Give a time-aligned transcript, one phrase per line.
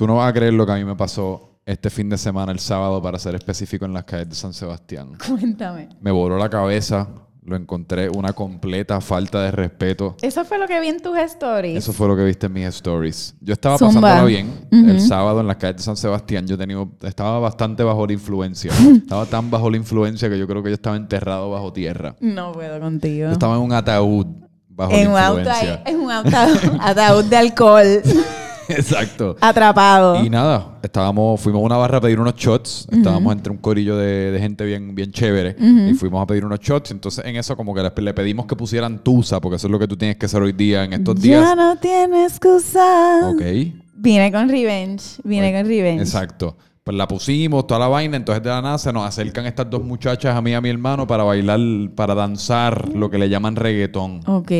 [0.00, 2.52] Tú no vas a creer lo que a mí me pasó este fin de semana,
[2.52, 5.10] el sábado, para ser específico, en las calles de San Sebastián.
[5.28, 5.90] Cuéntame.
[6.00, 7.06] Me voló la cabeza,
[7.44, 10.16] lo encontré una completa falta de respeto.
[10.22, 11.76] Eso fue lo que vi en tus stories.
[11.76, 13.34] Eso fue lo que viste en mis stories.
[13.42, 14.00] Yo estaba Zumba.
[14.00, 14.88] pasándola bien Ujú.
[14.90, 16.46] el sábado en las calles de San Sebastián.
[16.46, 18.72] Yo tenía, estaba bastante bajo la influencia.
[18.96, 22.16] estaba tan bajo la influencia que yo creo que yo estaba enterrado bajo tierra.
[22.20, 23.26] No puedo contigo.
[23.26, 24.26] Yo estaba en un ataúd
[24.66, 25.82] bajo en un, la auto, influencia.
[25.84, 28.02] en un ataúd, ataúd de alcohol
[28.70, 29.36] Exacto.
[29.40, 30.24] atrapado.
[30.24, 32.86] Y nada, estábamos, fuimos a una barra a pedir unos shots.
[32.90, 35.56] Estábamos entre un corillo de, de gente bien, bien chévere.
[35.90, 36.90] Y fuimos a pedir unos shots.
[36.90, 39.78] Entonces, en eso, como que le, le pedimos que pusieran Tusa, porque eso es lo
[39.78, 41.42] que tú tienes que hacer hoy día, en estos días.
[41.42, 43.30] Ya no tienes excusa.
[43.30, 43.42] Ok.
[43.94, 45.20] Vine con Revenge.
[45.24, 46.02] Vine con Revenge.
[46.02, 46.56] Exacto.
[46.82, 48.16] Pues la pusimos, toda la vaina.
[48.16, 50.70] Entonces, de la nada se nos acercan estas dos muchachas, a mí y a mi
[50.70, 51.60] hermano, para bailar,
[51.94, 54.20] para danzar lo que le llaman reggaetón.
[54.26, 54.50] Ok.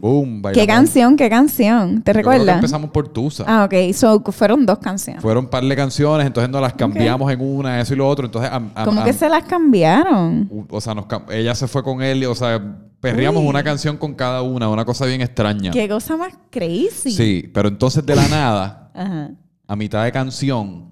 [0.00, 1.16] Boom, ¿Qué canción?
[1.16, 2.02] ¿Qué canción?
[2.02, 2.54] ¿Te Yo creo que recuerdas?
[2.56, 3.44] empezamos por Tusa.
[3.48, 3.94] Ah, ok.
[3.94, 5.22] So, fueron dos canciones.
[5.22, 8.26] Fueron un par de canciones, entonces nos las cambiamos en una, eso y lo otro.
[8.26, 10.50] Entonces, am- am- ¿Cómo am- que se las cambiaron?
[10.68, 12.60] o sea, nos ella se fue con él, y, o sea,
[13.00, 13.48] perreamos Uy.
[13.48, 15.70] una canción con cada una, una cosa bien extraña.
[15.70, 17.10] Qué cosa más crazy.
[17.12, 19.30] Sí, pero entonces de la nada, Ajá.
[19.66, 20.91] a mitad de canción,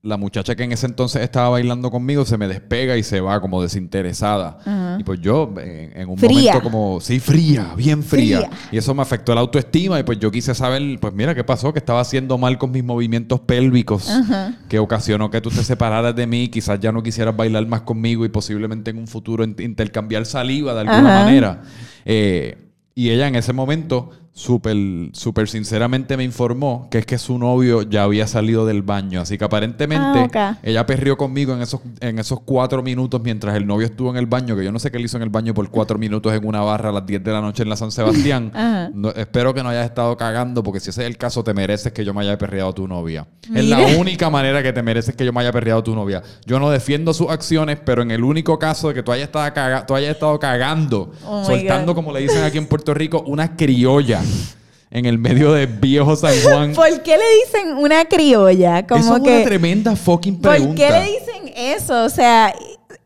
[0.00, 3.40] la muchacha que en ese entonces estaba bailando conmigo se me despega y se va
[3.40, 4.58] como desinteresada.
[4.60, 4.96] Ajá.
[5.00, 6.52] Y pues yo, en, en un Fría.
[6.54, 8.38] momento como, sí, fría, bien fría.
[8.42, 8.50] Fría.
[8.70, 11.72] Y eso me afectó la autoestima y pues yo quise saber, pues mira, ¿qué pasó?
[11.72, 14.54] Que estaba haciendo mal con mis movimientos pélvicos, Ajá.
[14.68, 18.24] que ocasionó que tú te separaras de mí, quizás ya no quisieras bailar más conmigo
[18.24, 21.24] y posiblemente en un futuro in- intercambiar saliva de alguna Ajá.
[21.24, 21.62] manera.
[22.04, 22.56] Eh,
[22.94, 24.76] y ella en ese momento, súper
[25.12, 29.20] súper sinceramente me informó que es que su novio ya había salido del baño.
[29.20, 29.98] Así que aparentemente
[30.34, 34.16] Ah, ella perrió conmigo en esos, en esos cuatro minutos mientras el novio estuvo en
[34.16, 36.32] el baño, que yo no sé qué le hizo en el baño por cuatro minutos
[36.32, 38.52] en una barra a las 10 de la noche en la San Sebastián.
[38.94, 41.92] No- espero que no hayas estado cagando, porque si ese es el caso, te mereces
[41.92, 43.26] que yo me haya perreado a tu novia.
[43.54, 46.22] Es la única manera que te mereces que yo me haya perreado a tu novia.
[46.46, 49.52] Yo no defiendo sus acciones, pero en el único caso de que tú hayas estado,
[49.52, 53.56] caga- tú hayas estado cagando, Oh soltando, como le dicen aquí en Puerto Rico, una
[53.56, 54.20] criolla
[54.90, 56.72] en el medio de viejo San Juan.
[56.74, 58.86] ¿Por qué le dicen una criolla?
[58.86, 59.36] Como Eso es que.
[59.36, 60.74] una tremenda fucking ¿Por pregunta.
[60.86, 62.04] qué le dicen eso?
[62.04, 62.54] O sea,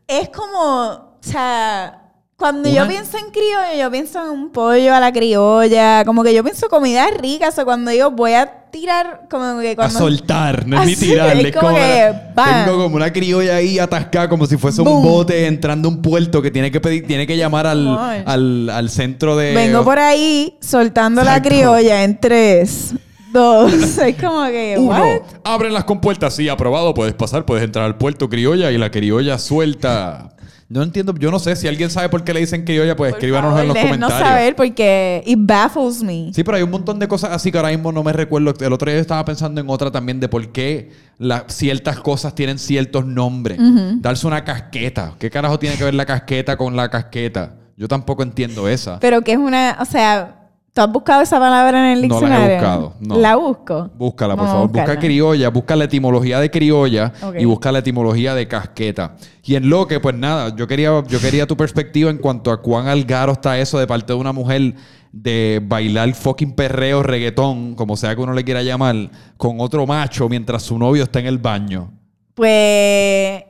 [0.07, 0.59] es como.
[0.61, 1.99] O sea.
[2.35, 6.03] Cuando yo pienso en criollo, yo pienso en un pollo a la criolla.
[6.03, 7.49] Como que yo pienso comida rica.
[7.49, 9.99] O sea, cuando digo voy a tirar, como que A cuando.
[9.99, 11.37] soltar, no es ni tirar.
[11.37, 14.97] es como como que, una- tengo como una criolla ahí atascada, como si fuese Boom.
[14.97, 17.87] un bote entrando a un puerto que tiene que pedir, tiene que llamar al,
[18.25, 19.53] al, al centro de.
[19.53, 22.93] Vengo por ahí soltando la criolla en tres,
[23.31, 23.71] dos.
[23.99, 24.75] es como que.
[24.79, 25.21] Uno, ¿what?
[25.45, 29.37] abren las compuertas, sí, aprobado, puedes pasar, puedes entrar al puerto criolla y la criolla
[29.37, 30.31] suelta.
[30.73, 33.19] No entiendo, yo no sé si alguien sabe por qué le dicen criolla, pues Por
[33.19, 34.19] escríbanos favor, en los comentarios.
[34.19, 36.31] saber porque it baffles me.
[36.33, 38.53] Sí, pero hay un montón de cosas así que ahora mismo no me recuerdo.
[38.59, 40.89] El otro día estaba pensando en otra también de por qué
[41.19, 43.59] la- ciertas cosas tienen ciertos nombres.
[44.01, 45.13] Darse una casqueta.
[45.19, 47.53] ¿Qué carajo tiene que ver la casqueta con la casqueta?
[47.77, 48.99] Yo tampoco entiendo esa.
[48.99, 50.42] Pero que es una, o sea,
[50.73, 52.55] ¿tú has buscado esa palabra en el No la he diccionario?
[52.55, 53.17] buscado, no.
[53.17, 53.89] La busco.
[53.95, 54.71] Búscala, por Vamos favor.
[54.87, 59.15] Busca criolla, busca la etimología de criolla y busca la etimología de casqueta.
[59.43, 62.61] Y en lo que, pues nada, yo quería, yo quería tu perspectiva en cuanto a
[62.61, 64.73] cuán algaro está eso de parte de una mujer
[65.11, 70.27] de bailar fucking perreo, reggaetón, como sea que uno le quiera llamar, con otro macho
[70.27, 71.91] mientras su novio está en el baño.
[72.33, 73.43] Pues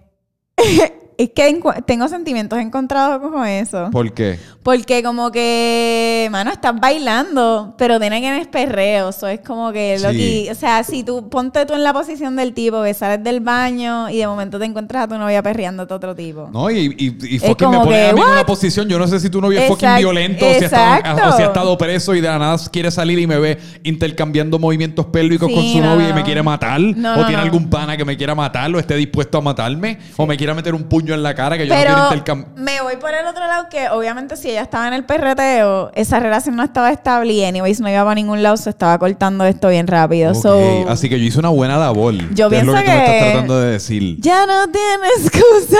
[1.17, 3.89] es que tengo sentimientos encontrados con eso.
[3.91, 4.39] ¿Por qué?
[4.63, 9.09] Porque como que, mano, estás bailando, pero tiene que es perreo.
[9.09, 12.35] Eso es como que lo que, o sea, si tú ponte tú en la posición
[12.35, 15.83] del tipo que sales del baño y de momento te encuentras a tu novia perreando
[15.83, 16.49] a otro tipo.
[16.51, 18.87] No, y, y, y fucking me pone a mí en una posición.
[18.87, 21.29] Yo no sé si tu novio es fucking violento o si, ha estado, exacto.
[21.29, 24.59] o si ha estado preso y de la nada quiere salir y me ve intercambiando
[24.59, 26.79] movimientos pélvicos Sí, con su no, novia y me quiere matar.
[26.79, 29.97] No, o tiene algún pana que me quiera matar o esté dispuesto a matarme.
[30.15, 32.51] O me quiera meter un puño en la cara que yo no Pero quiero intercambiar.
[32.57, 36.19] me voy por el otro lado que obviamente si ella estaba en el perreteo, esa
[36.19, 39.69] relación no estaba estable y anyways no iba para ningún lado, se estaba cortando esto
[39.69, 40.33] bien rápido.
[40.35, 42.13] So, Así que yo hice una buena labor.
[42.33, 44.17] Yo que es lo pienso que tú me estás tratando de decir.
[44.19, 45.77] ya no tiene excusa.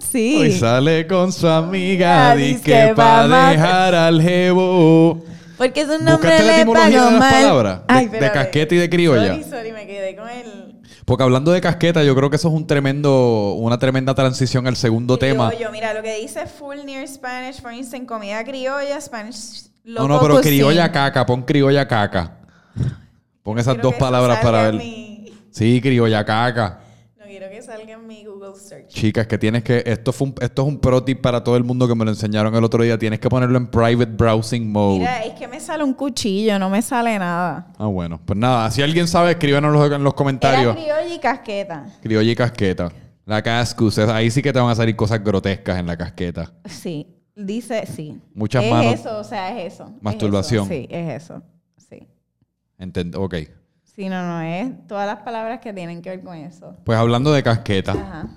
[0.10, 0.36] Sí.
[0.40, 3.50] Hoy sale con su amiga, dizque que pa' matar.
[3.52, 5.22] dejar al jevo.
[5.56, 7.80] Porque es un nombre ¿Buscaste la le etimología de las palabras?
[7.86, 8.32] De- de espérate.
[8.38, 9.26] casqueta y de criolla.
[9.34, 10.79] Sorry, sorry, me quedé con el...
[11.10, 14.76] Porque hablando de casqueta, yo creo que eso es un tremendo, una tremenda transición al
[14.76, 15.48] segundo tema.
[15.50, 20.08] Criollo, mira, lo que dice full near Spanish, for instance, comida criolla, Spanish No, local
[20.08, 22.36] no, pero criolla caca, pon criolla caca.
[23.42, 24.74] Pon esas Quiero dos palabras para ver.
[24.74, 26.78] mi- Sí, criolla caca.
[27.18, 28.88] No quiero que salga en mi Google search.
[28.88, 29.82] Chicas, que tienes que.
[29.86, 32.10] Esto, fue un- esto es un pro tip para todo el mundo que me lo
[32.10, 32.98] enseñaron el otro día.
[32.98, 34.98] Tienes que ponerlo en private browsing mode.
[35.00, 37.72] Mira, es que me sale un cuchillo, no me sale nada.
[37.78, 38.20] Ah, bueno.
[38.24, 40.74] Pues nada, si alguien sabe, escríbanos en los, en los Era comentarios.
[40.76, 41.86] criolla y casqueta.
[42.02, 42.92] Criolla y casqueta.
[43.26, 43.98] La cascus.
[43.98, 46.52] es- Ahí sí que te van a salir cosas grotescas en la casqueta.
[46.64, 47.06] Sí,
[47.36, 48.20] dice sí.
[48.34, 48.94] Muchas es manos.
[48.94, 49.84] eso, o sea, es eso.
[49.96, 50.64] es Masturbación.
[50.64, 51.42] eso, Sí, es eso.
[51.76, 52.08] Sí.
[52.78, 53.34] Enten- ok.
[54.00, 56.74] Sí, no, no, es todas las palabras que tienen que ver con eso.
[56.84, 57.92] Pues hablando de casqueta.
[57.92, 58.28] Ajá.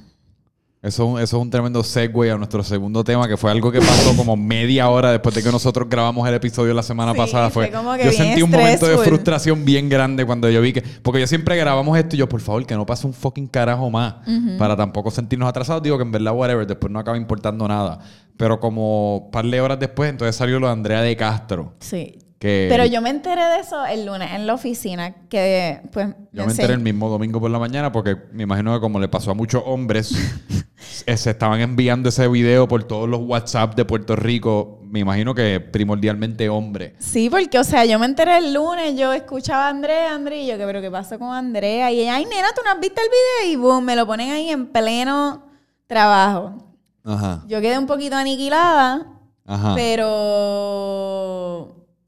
[0.81, 3.71] Eso, es un- eso es un tremendo segue a nuestro segundo tema, que fue algo
[3.71, 7.17] que pasó como media hora después de que nosotros grabamos el episodio la semana Sí,
[7.17, 7.49] pasada.
[7.49, 10.73] Fue, fue como que yo sentí un momento de frustración bien grande cuando yo vi
[10.73, 10.81] que...
[10.81, 13.89] Porque yo siempre grabamos esto y yo, por favor, que no pase un fucking carajo
[13.89, 14.15] más.
[14.59, 15.81] Para tampoco sentirnos atrasados.
[15.81, 17.99] Digo que en verdad, whatever, después no acaba importando nada.
[18.35, 21.75] Pero como un par de horas después, entonces salió lo de Andrea de Castro.
[21.79, 22.19] Sí.
[22.43, 26.09] Que Pero yo me enteré de eso el lunes en la oficina, que pues...
[26.33, 29.07] Yo me enteré el mismo domingo por la mañana porque me imagino que como le
[29.07, 30.11] pasó a muchos hombres,
[31.05, 34.81] eh, se estaban enviando ese video por todos los WhatsApp de Puerto Rico.
[34.83, 36.95] Me imagino que primordialmente hombres.
[36.99, 40.47] Sí, porque, o sea, yo me enteré el lunes, yo escuchaba a Andrea, Andrea, y
[40.47, 41.93] yo, que pero qué pasó con Andrea?
[41.93, 43.53] Y ella, ay, nena, ¿tú no has visto el video?
[43.53, 45.45] Y boom, me lo ponen ahí en pleno
[45.87, 46.73] trabajo.
[47.05, 47.45] Ajá.
[47.47, 49.07] Yo quedé un poquito aniquilada,
[49.45, 49.75] Ajá.
[49.75, 50.43] pero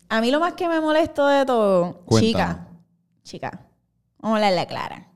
[0.09, 2.67] a mí lo más que me molestó de todo, chica,
[3.23, 3.67] chica,
[4.19, 5.07] vamos a hablarle clara.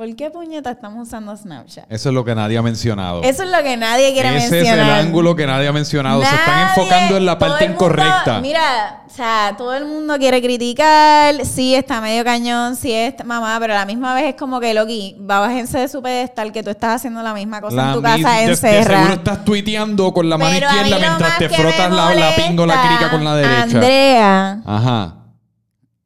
[0.00, 1.84] ¿Por qué puñeta estamos usando Snapchat?
[1.92, 3.22] Eso es lo que nadie ha mencionado.
[3.22, 4.78] Eso es lo que nadie quiere Ese mencionar.
[4.78, 6.22] es el ángulo que nadie ha mencionado.
[6.22, 8.40] Se están Nadie, enfocando en la parte mundo- incorrecta.
[8.40, 13.58] mira, o sea, todo el mundo quiere criticar, sí, está medio cañón, sí, es mamá,
[13.60, 16.62] pero a la misma vez es como que, Loki, va bájense de su pedestal que
[16.62, 18.84] tú estás haciendo la misma cosa en tu casa encerrada.
[19.00, 22.86] seguro estás tuiteando con la mano Pero izquierda mientras te frotas la, la pingo la
[22.88, 23.62] crica con la derecha.
[23.64, 25.16] Andrea, Ajá.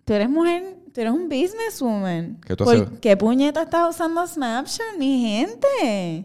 [0.05, 2.38] tú eres mujer, tú eres un businesswoman.
[2.46, 6.25] ¿Qué tú ¿Por qué puñeta estás usando Snapchat, mi gente?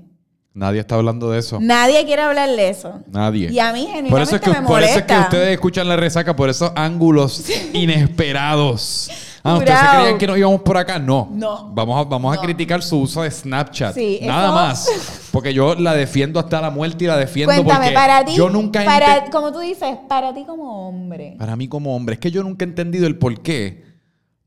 [0.53, 1.57] Nadie está hablando de eso.
[1.59, 3.01] Nadie quiere hablar de eso.
[3.07, 3.51] Nadie.
[3.51, 5.87] Y a mí genuinamente Por eso, es que, me por eso es que ustedes escuchan
[5.87, 9.09] la resaca por esos ángulos inesperados.
[9.41, 10.99] Ah, ¿ustedes se creían que no íbamos por acá?
[10.99, 11.29] No.
[11.31, 11.71] No.
[11.73, 13.95] Vamos a, vamos a criticar su uso de Snapchat.
[13.95, 15.29] Sí, Nada eso- más.
[15.31, 18.49] Porque yo la defiendo hasta la muerte y la defiendo Cuéntame, porque para ti, yo
[18.49, 21.35] nunca para, como tú dices, para ti como hombre.
[21.39, 23.88] Para mí como hombre, es que yo nunca he entendido el por qué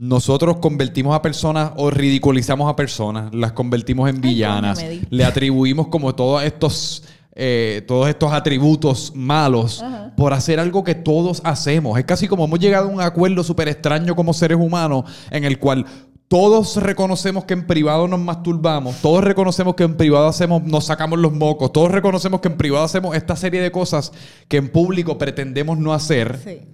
[0.02, 6.12] nosotros convertimos a personas o ridiculizamos a personas, las convertimos en villanas, le atribuimos como
[6.12, 7.04] todos estos,
[7.36, 10.12] eh, todos estos atributos malos Ajá.
[10.16, 11.96] por hacer algo que todos hacemos.
[12.00, 15.60] Es casi como hemos llegado a un acuerdo súper extraño como seres humanos en el
[15.60, 15.86] cual
[16.26, 21.20] todos reconocemos que en privado nos masturbamos, todos reconocemos que en privado hacemos, nos sacamos
[21.20, 24.10] los mocos, todos reconocemos que en privado hacemos esta serie de cosas
[24.48, 26.40] que en público pretendemos no hacer.
[26.42, 26.71] Sí.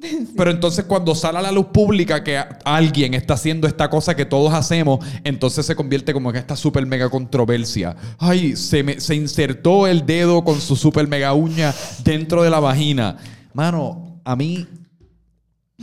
[0.36, 4.24] Pero entonces cuando sale a la luz pública que alguien está haciendo esta cosa que
[4.24, 7.96] todos hacemos, entonces se convierte como en esta super mega controversia.
[8.18, 12.60] Ay, se, me, se insertó el dedo con su super mega uña dentro de la
[12.60, 13.16] vagina.
[13.52, 14.66] Mano, a mí,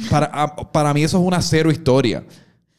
[0.10, 2.24] para, para mí eso es una cero historia.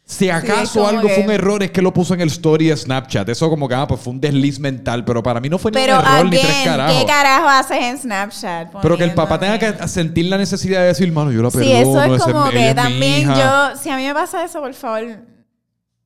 [0.08, 2.76] Si acaso algo que- fue un error es que lo puso en el story de
[2.78, 3.28] Snapchat.
[3.28, 5.76] Eso como que ah, pues fue un desliz mental, pero para mí no fue ni
[5.82, 6.96] un error ni tres carajos.
[6.98, 8.72] ¿qué carajo haces en Snapchat?
[8.80, 11.70] pero que el papá tenga que sentir la necesidad de decir, mano, yo la perdono.
[11.70, 13.70] Sí, eso es como que es mi también hija".
[13.74, 15.04] yo, si a mí me pasa eso, por favor,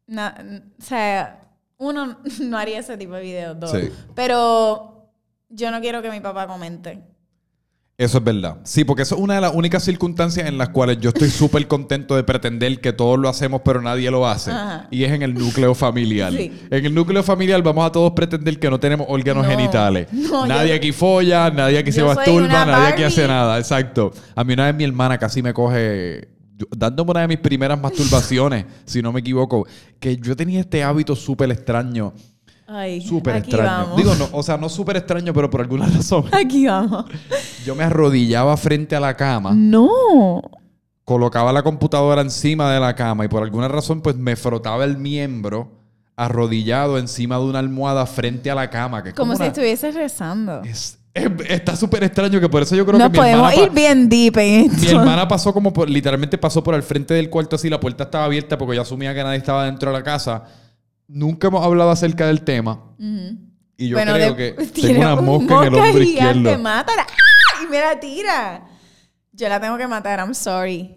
[0.09, 1.41] o sea,
[1.79, 3.71] uno no haría ese tipo de videos, dos.
[3.71, 3.89] Sí.
[4.17, 5.11] Pero
[5.49, 7.01] yo no quiero que mi papá comente.
[8.03, 8.57] Eso es verdad.
[8.65, 11.69] Sí, porque eso es una de las únicas circunstancias en las cuales yo estoy súper
[11.69, 14.51] contento de pretender que todos lo hacemos, pero nadie lo hace.
[14.51, 14.89] Ajá.
[14.91, 16.33] Y es en el núcleo familiar.
[16.33, 16.51] Sí.
[16.71, 19.51] En el núcleo familiar vamos a todos pretender que no tenemos órganos No.
[19.51, 20.09] genitales.
[20.13, 23.59] No, nadie yo- aquí folla, nadie aquí se masturba, nadie aquí hace nada.
[23.59, 24.13] Exacto.
[24.35, 26.29] A mí una vez mi hermana casi me coge...
[26.77, 29.67] Dándome una de mis primeras masturbaciones, si no me equivoco,
[29.99, 32.13] que yo tenía este hábito súper extraño.
[32.75, 33.71] Ay, Súper aquí extraño.
[33.85, 33.97] vamos.
[33.97, 36.25] Digo, no, o sea, no súper extraño, pero por alguna razón.
[36.33, 37.05] Aquí vamos.
[37.67, 40.41] Yo me arrodillaba frente a la cama, No.
[41.05, 44.97] colocaba la computadora encima de la cama y por alguna razón pues me frotaba el
[44.97, 45.71] miembro
[46.17, 49.03] arrodillado encima de una almohada frente a la cama.
[49.03, 50.63] Que es Como como si una- estuvieses rezando.
[50.63, 53.67] es- es- está súper extraño que por eso yo creo Nos que mi hermana, podemos
[53.69, 57.29] ir bien deep en mi hermana pasó como por, literalmente pasó por al frente del
[57.29, 60.03] cuarto así, la puerta estaba abierta porque yo asumía que nadie estaba dentro de la
[60.05, 60.45] casa.
[61.09, 62.81] Nunca hemos hablado acerca del tema
[63.77, 66.63] y yo Bueno, creo que tengo una un mosca en el mosca hombro gigante, izquierdo.
[66.63, 67.07] Mátala.
[67.09, 67.63] ¡Ah!
[67.65, 68.67] Y me la tira.
[69.33, 70.95] Yo la tengo que matar, I'm sorry.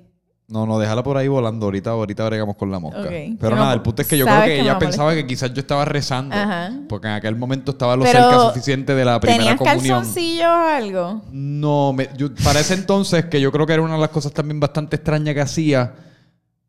[0.47, 1.65] No, no, déjala por ahí volando.
[1.65, 3.09] Ahorita, ahorita bregamos con la mosca.
[3.39, 5.61] Pero nada, el punto es que yo creo que que ella pensaba que quizás yo
[5.61, 6.35] estaba rezando.
[6.35, 6.71] Ajá.
[6.87, 9.97] Porque en aquel momento estaba lo Pero, cerca suficiente de la primera ¿Tenías comunión.
[9.99, 11.21] calzoncillos o algo?
[11.31, 14.33] No, me- yo- para ese entonces, que yo creo que era una de las cosas
[14.33, 15.95] también bastante extrañas que hacía,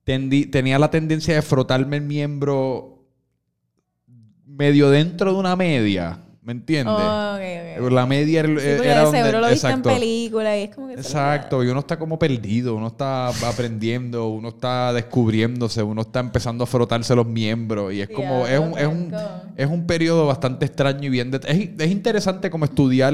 [0.04, 2.95] tenía la tendencia de frotarme el miembro
[4.56, 6.18] medio dentro de una media.
[6.42, 6.94] ¿Me entiendes?
[6.96, 7.90] Oh.
[7.90, 10.94] La media era, Sí, donde- seguro lo viste en película y es como que...
[10.94, 16.62] Exacto, y uno está como perdido, uno está aprendiendo, uno está descubriéndose, uno está empezando
[16.62, 19.12] a frotarse los miembros y es como, es un, es un,
[19.56, 21.32] es un periodo bastante extraño y bien...
[21.34, 23.12] es, es interesante como estudiar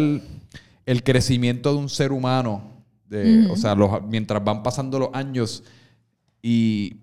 [0.85, 2.63] el crecimiento de un ser humano,
[3.09, 5.65] de, o sea, los- mientras van pasando los años
[6.43, 6.97] y...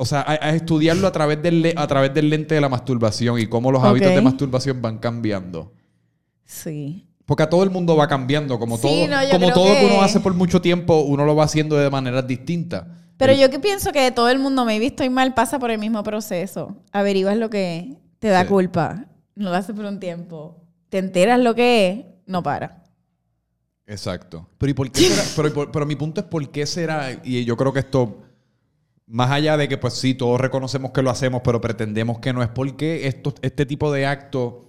[0.00, 3.38] O sea, a, a estudiarlo a través, del, a través del lente de la masturbación
[3.38, 5.74] y cómo los hábitos de masturbación van cambiando.
[6.46, 7.06] Sí.
[7.26, 9.80] Porque a todo el mundo va cambiando, como Sí, todo, no, como todo que...
[9.80, 12.86] que- uno hace por mucho tiempo, uno lo va haciendo de maneras distintas.
[13.18, 15.70] Pero yo que pienso que todo el mundo, me he visto y mal, pasa por
[15.70, 16.76] el mismo proceso.
[16.92, 18.48] Averiguas lo que te da Sí.
[18.48, 19.04] culpa.
[19.34, 20.64] No lo haces por un tiempo.
[20.88, 22.82] Te enteras lo que es, no para.
[23.86, 24.48] Exacto.
[24.58, 25.66] Pero, ¿y por qué será?
[25.72, 28.18] pero mi punto es por qué será, y yo creo que esto,
[29.10, 32.42] más allá de que pues sí, todos reconocemos que lo hacemos, pero pretendemos que no
[32.42, 34.66] es porque esto, este tipo de acto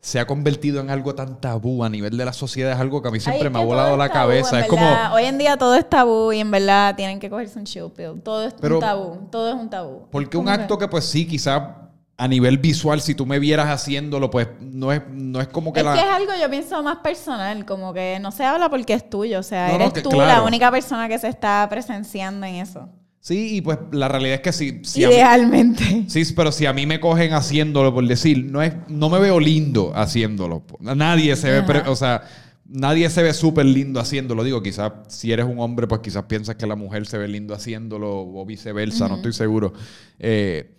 [0.00, 3.08] se ha convertido en algo tan tabú a nivel de la sociedad, es algo que
[3.08, 4.60] a mí siempre Ay, me ha volado la tabú, cabeza.
[4.60, 4.86] Es como.
[5.12, 8.20] Hoy en día todo es tabú y en verdad tienen que cogerse un chill pill.
[8.22, 9.28] Todo es Pero- un tabú.
[9.30, 10.06] Todo es un tabú.
[10.10, 11.82] porque un acto que pues sí, quizá
[12.18, 15.80] a nivel visual, si tú me vieras haciéndolo, pues no es, no es como que
[15.80, 15.92] Es la...
[15.94, 19.40] que es algo, yo pienso, más personal, como que no se habla porque es tuyo,
[19.40, 20.40] o sea, No, no, eres que tú claro.
[20.40, 22.88] la única persona que se está presenciando en eso.
[23.26, 24.78] Sí, y pues la realidad es que sí.
[24.84, 26.04] si mí- Idealmente.
[26.06, 29.40] Sí, pero si a mí me cogen haciéndolo, por decir, no es, no me veo
[29.40, 30.62] lindo haciéndolo.
[30.78, 31.90] Nadie se ve, Ajá.
[31.90, 32.22] o sea,
[32.68, 34.44] nadie se ve súper lindo haciéndolo.
[34.44, 37.52] Digo, quizás si eres un hombre, pues quizás piensas que la mujer se ve lindo
[37.52, 39.72] haciéndolo o viceversa, no estoy seguro.
[40.20, 40.70] Eh,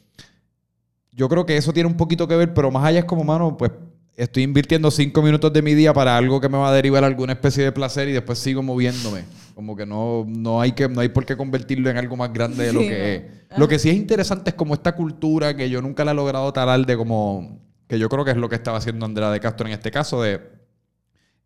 [1.11, 3.57] yo creo que eso tiene un poquito que ver, pero más allá es como, mano,
[3.57, 3.71] pues
[4.17, 7.33] estoy invirtiendo cinco minutos de mi día para algo que me va a derivar alguna
[7.33, 9.23] especie de placer y después sigo moviéndome.
[9.53, 12.65] Como que no, no, hay, que, no hay por qué convertirlo en algo más grande
[12.65, 13.23] de lo Sí, que es.
[13.57, 16.51] Lo que sí es interesante es como esta cultura que yo nunca la he logrado
[16.51, 17.59] talar de como...
[17.87, 20.21] Que yo creo que es lo que estaba haciendo Andrea de Castro en este caso,
[20.21, 20.41] de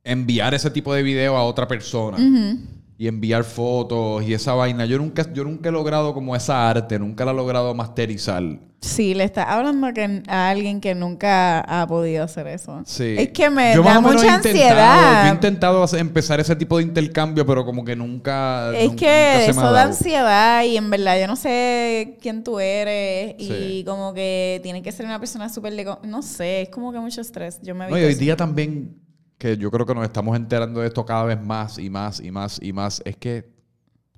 [0.03, 2.17] enviar ese tipo de video a otra persona.
[3.01, 4.85] Y enviar fotos y esa vaina.
[4.85, 8.43] Yo nunca, yo nunca he logrado como esa arte, nunca la he logrado masterizar.
[8.79, 12.81] Sí, le está hablando a, que- a alguien que nunca ha podido hacer eso.
[12.85, 13.15] Sí.
[13.17, 15.23] Es que me Yo da mucha ansiedad.
[15.25, 18.69] Yo he intentado hacer- empezar ese tipo de intercambio, pero como que nunca.
[18.75, 23.33] Es que nunca eso da ansiedad y en verdad yo no sé quién tú eres
[23.39, 23.83] y Sí.
[23.85, 25.73] como que tiene que ser una persona súper...
[26.03, 27.59] No sé, es como que mucho estrés.
[27.63, 28.95] Yo me No, y evito hoy día también,
[29.41, 32.29] que yo creo que nos estamos enterando de esto cada vez más y más y
[32.29, 33.49] más y más, es que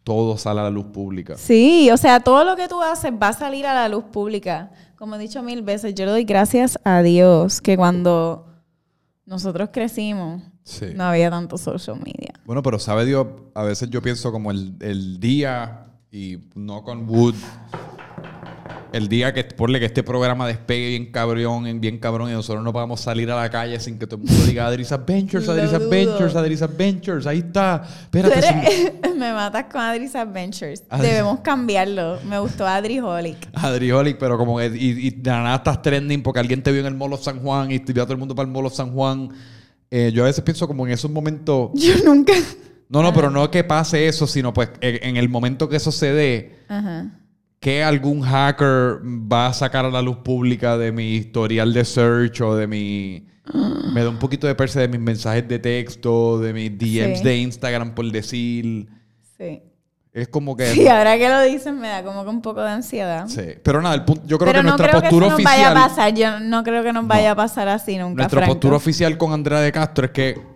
[0.03, 1.38] todo sale a la luz pública.
[1.38, 4.70] Sí, o sea, todo lo que tú haces va a salir a la luz pública.
[4.98, 8.48] Como he dicho mil veces, yo le doy gracias a Dios que cuando
[9.25, 10.88] nosotros crecimos Sí.
[10.94, 12.34] no había tanto social media.
[12.46, 13.25] Bueno, pero sabe Dios,
[13.56, 17.36] a veces yo pienso como el, el día, y no con Wood,
[18.94, 22.64] el día que, ponle que este programa despegue bien cabrón, en bien cabrón, y nosotros
[22.64, 25.74] no podamos salir a la calle sin que todo el mundo diga Adris Adventures, Adris.
[25.74, 27.84] Adventures, Adris Adventures, ahí está.
[28.04, 30.84] Espérate, sin- eres- me matas con Adri's Adventures.
[30.90, 32.20] Adri- Debemos cambiarlo.
[32.30, 33.50] Me gustó Adriholic.
[33.54, 36.88] Adriolic, pero como que, y, y de nada estás trending porque alguien te vio en
[36.88, 38.92] el Molo San Juan y te vio a todo el mundo para el Molo San
[38.94, 39.30] Juan.
[39.92, 41.70] Eh, yo a veces pienso como en esos momentos.
[41.76, 42.34] Yo nunca...
[42.90, 45.92] No, no, pero no que pase eso, sino pues en, en el momento que eso
[45.92, 47.08] se dé, Ajá.
[47.63, 52.41] Que algún hacker va a sacar a la luz pública de mi historial de search
[52.41, 53.25] o de mi.
[53.93, 57.24] Me da un poquito de perse de mis mensajes de texto, de mis DMs Sí.
[57.24, 58.88] de Instagram, por decir.
[59.38, 59.62] Sí.
[60.12, 60.67] Es como que.
[60.74, 63.27] Sí, ahora que lo dices me da como que un poco de ansiedad.
[63.27, 63.43] Sí.
[63.63, 65.46] Pero nada, el punto, yo creo Pero que no nuestra creo que postura eso nos
[65.46, 65.74] oficial.
[65.74, 66.13] vaya a pasar.
[66.13, 68.53] Yo no creo que nos vaya a pasar así nunca, Nuestra Franco.
[68.55, 70.53] postura oficial con Andrea de Castro es que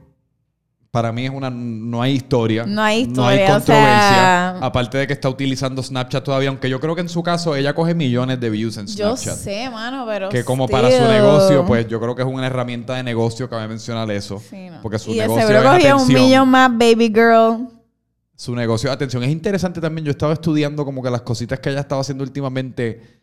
[0.91, 2.65] para mí es una no hay historia.
[2.65, 3.99] No hay No hay historia, o controversia.
[4.09, 7.55] sea- Aparte de que está utilizando Snapchat todavía, aunque yo creo que en su caso
[7.55, 9.37] ella coge millones de views en Yo Snapchat.
[9.43, 12.95] sé, mano, pero Que como para su negocio, pues yo creo que es una herramienta
[12.95, 14.41] de negocio, cabe mencionar eso.
[14.49, 14.81] Sí, no.
[14.81, 16.23] Porque su y negocio seguro es cogió un atención.
[16.23, 17.67] millón más, baby girl.
[18.35, 19.23] Su negocio atención.
[19.23, 23.16] Es interesante también, yo estaba estudiando como que las cositas que ella estaba haciendo últimamente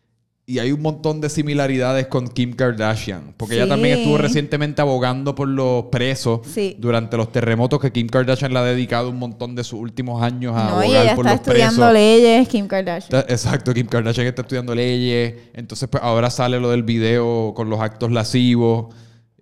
[0.47, 3.33] y hay un montón de similaridades con Kim Kardashian.
[3.37, 3.69] Porque ella Sí.
[3.71, 6.77] también estuvo recientemente abogando por los presos Sí.
[6.79, 10.55] durante los terremotos que Kim Kardashian le ha dedicado un montón de sus últimos años
[10.55, 11.93] a No, y abogar ella por está los estudiando presos.
[11.95, 13.21] leyes, Kim Kardashian.
[13.21, 15.35] Está- Exacto, Kim Kardashian está estudiando leyes.
[15.55, 18.95] Entonces, pues ahora sale lo del video con los actos lascivos.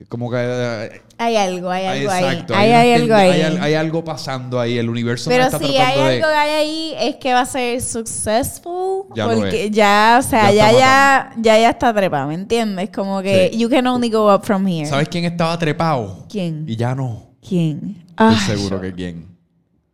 [0.09, 0.37] Como que...
[0.41, 2.55] eh, Hay algo, hay algo exacto.
[2.55, 2.71] ahí.
[2.71, 3.31] Hay, hay algo tende- ahí.
[3.31, 4.79] Hay, al- hay algo pasando ahí.
[4.79, 6.03] El universo Pero está si hay de...
[6.17, 9.05] algo que hay ahí, es que va a ser successful.
[9.15, 10.79] Ya lo porque ya, o sea, Ya ya, está
[11.37, 12.91] ya, ya, ya está trepa, ¿me entiendes?
[12.91, 13.59] Como que Sí.
[13.59, 14.87] you can only go up from here.
[14.87, 16.27] ¿Sabes quién estaba trepado?
[16.29, 16.65] ¿Quién?
[16.69, 17.31] Y ya no.
[17.47, 18.05] ¿Quién?
[18.11, 19.27] Estoy Ay, seguro que quién.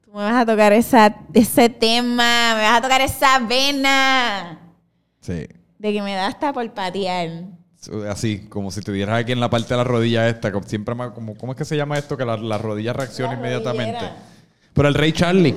[0.04, 4.58] Tú me vas a tocar esa, ese tema, me vas a tocar esa vena
[5.20, 5.46] Sí.
[5.78, 7.28] de que me da hasta por patear.
[8.10, 10.52] Así, como si te dieras aquí en la parte de la rodilla esta.
[10.52, 12.16] como Siempre más, como, ¿Cómo es que se llama esto?
[12.16, 13.92] Que la, la rodilla reacciona La inmediatamente.
[13.98, 14.16] rodillera.
[14.74, 15.54] Pero el Rey Charlie,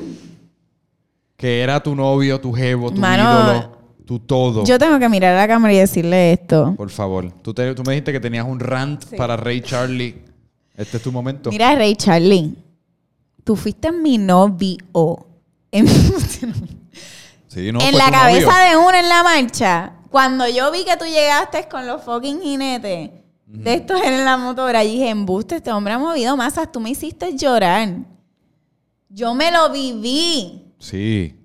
[1.37, 4.63] que era tu novio, tu jevo, tu Mano, ídolo, tu todo.
[4.65, 6.73] Yo tengo que mirar a la cámara y decirle esto.
[6.77, 7.31] Por favor.
[7.41, 10.21] Tú, te- tú me dijiste que tenías un rant para Rey Charlie.
[10.75, 11.49] Este es tu momento.
[11.51, 12.55] Mira, Rey Charlie,
[13.43, 14.77] tú fuiste mi novio.
[15.71, 15.87] En,
[17.47, 18.69] Sí, no, en la cabeza novio.
[18.69, 19.91] de uno en la marcha.
[20.11, 23.09] Cuando yo vi que tú llegaste con los fucking jinetes
[23.45, 26.89] de estos en la motora, y dije, embuste, este hombre ha movido masas, tú me
[26.91, 27.89] hiciste llorar.
[29.09, 30.73] Yo me lo viví.
[30.79, 31.35] Sí.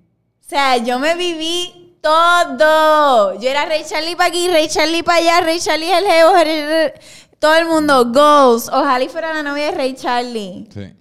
[0.45, 3.39] O sea, yo me viví todo.
[3.39, 6.05] Yo era Rey Charlie para aquí, Rey Charlie para allá, Rey Charlie el
[6.45, 6.91] Rey-
[7.39, 8.69] todo el mundo, goals.
[8.69, 10.67] Ojalá y fuera la novia de Rey Charlie.
[10.73, 10.93] Sí.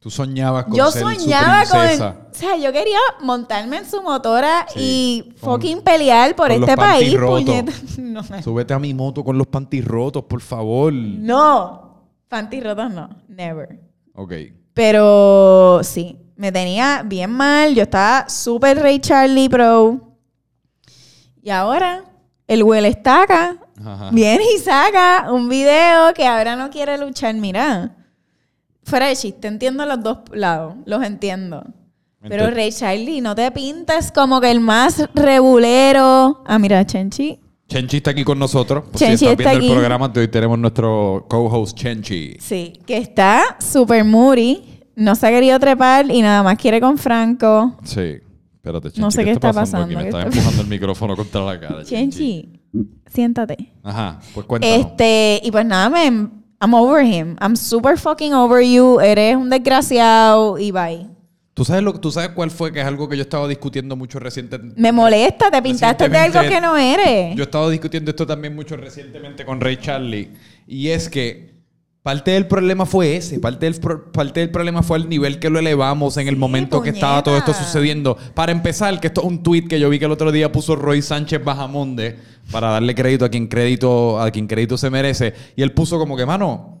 [0.00, 1.80] Tú soñabas con Yo ser soñaba su con.
[1.80, 2.16] princesa.
[2.30, 6.60] O sea, yo quería montarme en su motora Sí, y con- fucking pelear por con
[6.60, 7.72] los este país, puñeta.
[7.98, 10.92] No, Súbete a mi moto con los panties rotos, por favor.
[10.92, 12.08] no.
[12.28, 13.10] Panties rotos no.
[13.28, 13.78] Never.
[14.14, 14.32] Ok.
[14.72, 17.74] Pero sí, me tenía bien mal.
[17.74, 20.00] Yo estaba súper Rey Charlie Pro.
[21.42, 22.04] Y ahora,
[22.46, 23.56] el huele estaca
[24.12, 27.34] viene y saca un video que ahora no quiere luchar.
[27.34, 27.96] Mira,
[28.90, 31.64] fuera de chiste, entiendo los dos lados, los entiendo.
[32.28, 36.42] Pero Rey Charlie, no te pintes como que el más rebulero.
[36.46, 37.40] Ah, mira, Chenchi.
[37.66, 38.84] Chenchi está aquí con nosotros.
[38.84, 42.36] Por Chenchi si estás está el programa, hoy tenemos nuestro co-host Chenchi.
[42.40, 44.82] Sí, que está súper moody.
[44.96, 47.78] No se ha querido trepar y nada más quiere con Franco.
[47.84, 48.18] Sí.
[48.56, 49.00] Espérate, Chenchi.
[49.00, 49.94] No sé qué está pasando aquí?
[49.94, 51.84] pasando, Me ¿qué está está- empujando el micrófono contra la cara.
[51.84, 52.60] Chenchi,
[53.06, 53.72] siéntate.
[53.82, 54.20] Ajá.
[54.34, 54.76] Pues cuéntanos.
[54.78, 56.28] Este, y pues nada, me,
[56.62, 57.36] I'm over him.
[57.40, 59.00] I'm super fucking over you.
[59.00, 61.06] Eres un desgraciado y bye.
[61.54, 62.72] ¿Tú sabes, lo, ¿Tú sabes cuál fue?
[62.72, 64.80] Que es algo que yo estaba discutiendo mucho recientemente.
[64.80, 67.34] Me molesta, te pintaste de algo que no eres.
[67.34, 70.30] Yo he estado discutiendo esto también mucho recientemente con Ray Charlie.
[70.66, 71.49] Y es que
[72.02, 73.38] parte del problema fue ese.
[73.40, 76.82] Parte del, pro- parte del problema fue el nivel que lo elevamos en el momento
[76.82, 77.66] que estaba todo esto puñeta.
[77.66, 78.16] sucediendo.
[78.34, 80.76] Para empezar, que esto es un tweet que yo vi que el otro día puso
[80.76, 82.18] Roy Sánchez Bajamonde
[82.50, 85.34] para darle crédito a quien crédito, a quien crédito se merece.
[85.56, 86.79] Y él puso como que, mano.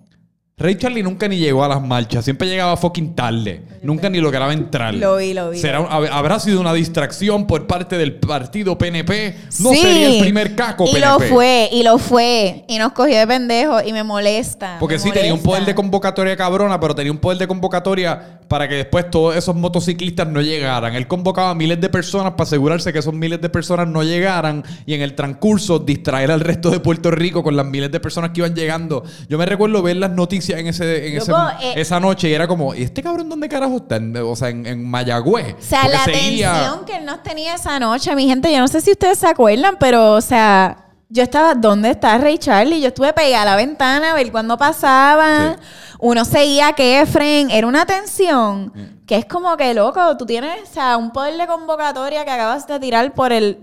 [0.60, 4.52] Ray Charlie nunca ni llegó a las marchas, siempre llegaba fucking tarde, nunca ni lograba
[4.52, 4.92] entrar.
[4.92, 5.58] Lo vi, lo vi.
[5.58, 9.36] Será un- habrá sido una distracción por parte del partido PNP.
[9.60, 9.78] No Sí.
[9.78, 11.06] sería el primer caco Y PNP.
[11.06, 12.64] lo fue, y lo fue.
[12.68, 14.76] Y nos cogió de pendejo y me molesta.
[14.78, 18.40] Porque me sí, tenía un poder de convocatoria cabrona, pero tenía un poder de convocatoria
[18.46, 20.94] para que después todos esos motociclistas no llegaran.
[20.94, 24.62] Él convocaba a miles de personas para asegurarse que esos miles de personas no llegaran
[24.84, 28.32] y en el transcurso distraer al resto de Puerto Rico con las miles de personas
[28.32, 29.04] que iban llegando.
[29.28, 32.46] Yo me recuerdo ver las noticias en ese, en ese- eh, esa noche y era
[32.48, 34.00] como, ¿y este cabrón dónde carajo está?
[34.24, 35.54] O sea, en, en Mayagüez.
[35.58, 38.58] O sea, Porque la seguía- tensión que él nos tenía esa noche, mi gente, yo
[38.60, 42.80] no sé si ustedes se acuerdan, pero, o sea, yo estaba, ¿dónde está Ray Charlie?
[42.80, 45.54] Yo estuve pegada a la ventana a ver cuándo pasaba.
[45.56, 45.62] Sí.
[45.98, 47.50] Uno seguía a Kefren.
[47.50, 48.72] Era una tensión
[49.06, 52.66] que es como que, loco, tú tienes, o sea, un poder de convocatoria que acabas
[52.68, 53.58] de tirar por el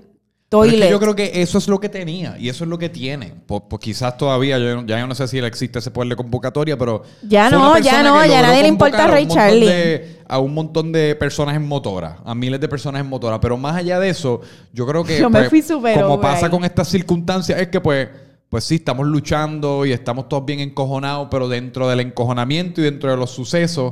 [0.50, 2.88] Es que yo creo que eso es lo que tenía y eso es lo que
[2.88, 3.34] tiene.
[3.46, 6.78] Pues, pues quizás todavía, yo, ya yo no sé si existe ese poder de convocatoria,
[6.78, 7.04] pero.
[7.24, 9.66] Ya no, ya no, ya nadie le importa a Ray Charlie.
[9.68, 13.40] de- a un montón de personas en motora, a miles de personas en motora.
[13.42, 14.40] Pero más allá de eso,
[14.72, 15.20] yo creo que.
[15.20, 16.52] Yo me pues, fui súper Como pasa ahí.
[16.52, 18.08] con estas circunstancias, es que pues.
[18.50, 23.12] Pues sí, estamos luchando y estamos todos bien encojonados, pero dentro del encojonamiento y dentro
[23.12, 23.92] de los sucesos,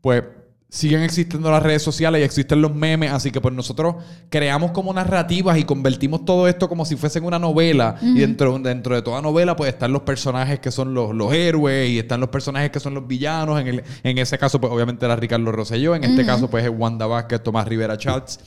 [0.00, 0.22] pues
[0.68, 3.96] siguen existiendo las redes sociales y existen los memes, así que pues nosotros
[4.28, 7.96] creamos como narrativas y convertimos todo esto como si fuesen una novela.
[8.02, 11.88] Y dentro, dentro de toda novela pues están los personajes que son los, los héroes
[11.90, 15.04] y están los personajes que son los villanos, en, el- en ese caso pues obviamente
[15.06, 18.40] era Ricardo Rosselló, en este caso pues es Wanda Vázquez, Tomás Rivera Chats.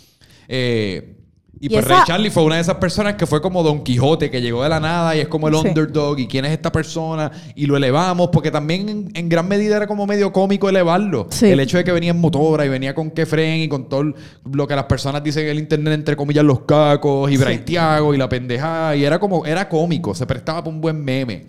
[0.48, 1.16] Eh,
[1.62, 3.84] y, Y pues esa- Ray Charlie fue una de esas personas que fue como Don
[3.84, 5.68] Quijote, que llegó de la nada y es como el Sí.
[5.68, 9.76] underdog y quién es esta persona y lo elevamos porque también en, en gran medida
[9.76, 11.28] era como medio cómico elevarlo.
[11.32, 11.48] Sí.
[11.48, 14.14] El hecho de que venía en motora y venía con Kefren y con todo
[14.52, 17.44] lo que las personas dicen en el internet, entre comillas, los cacos y Sí.
[17.44, 21.48] Braithiago y la pendejada y era como, era cómico, se prestaba para un buen meme.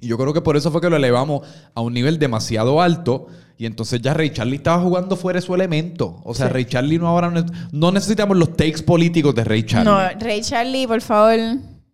[0.00, 1.42] Y yo creo que por eso fue que lo elevamos
[1.74, 3.26] a un nivel demasiado alto.
[3.60, 6.20] Y entonces ya Ray Charlie estaba jugando fuera de su elemento.
[6.24, 6.52] O sea, Sí.
[6.52, 9.90] Ray Charlie no ahora no, no necesitamos los takes políticos de Ray Charlie.
[9.90, 11.38] No, Ray Charlie, por favor.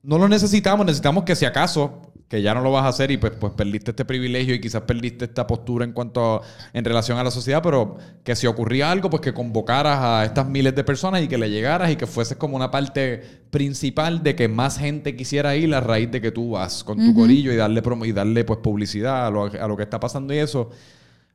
[0.03, 3.17] No lo necesitamos, necesitamos que si acaso, que ya no lo vas a hacer y
[3.17, 6.41] pues, pues perdiste este privilegio y quizás perdiste esta postura en cuanto a-
[6.75, 10.47] en relación a la sociedad, pero que si ocurría algo, pues que convocaras a estas
[10.47, 14.35] miles de personas y que le llegaras y que fueses como una parte principal de
[14.37, 17.57] que más gente quisiera ir a raíz de que tú vas con tu corillo y
[17.57, 20.71] darle promo y darle pues publicidad a lo, a lo que está pasando y eso.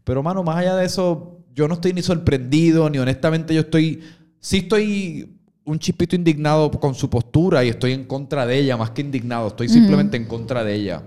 [0.03, 4.01] Pero, mano, más allá de eso, yo no estoy ni sorprendido, ni honestamente yo estoy.
[4.39, 5.35] Sí estoy
[5.65, 9.49] un chispito indignado con su postura y estoy en contra de ella, más que indignado,
[9.49, 11.03] estoy simplemente en contra de ella.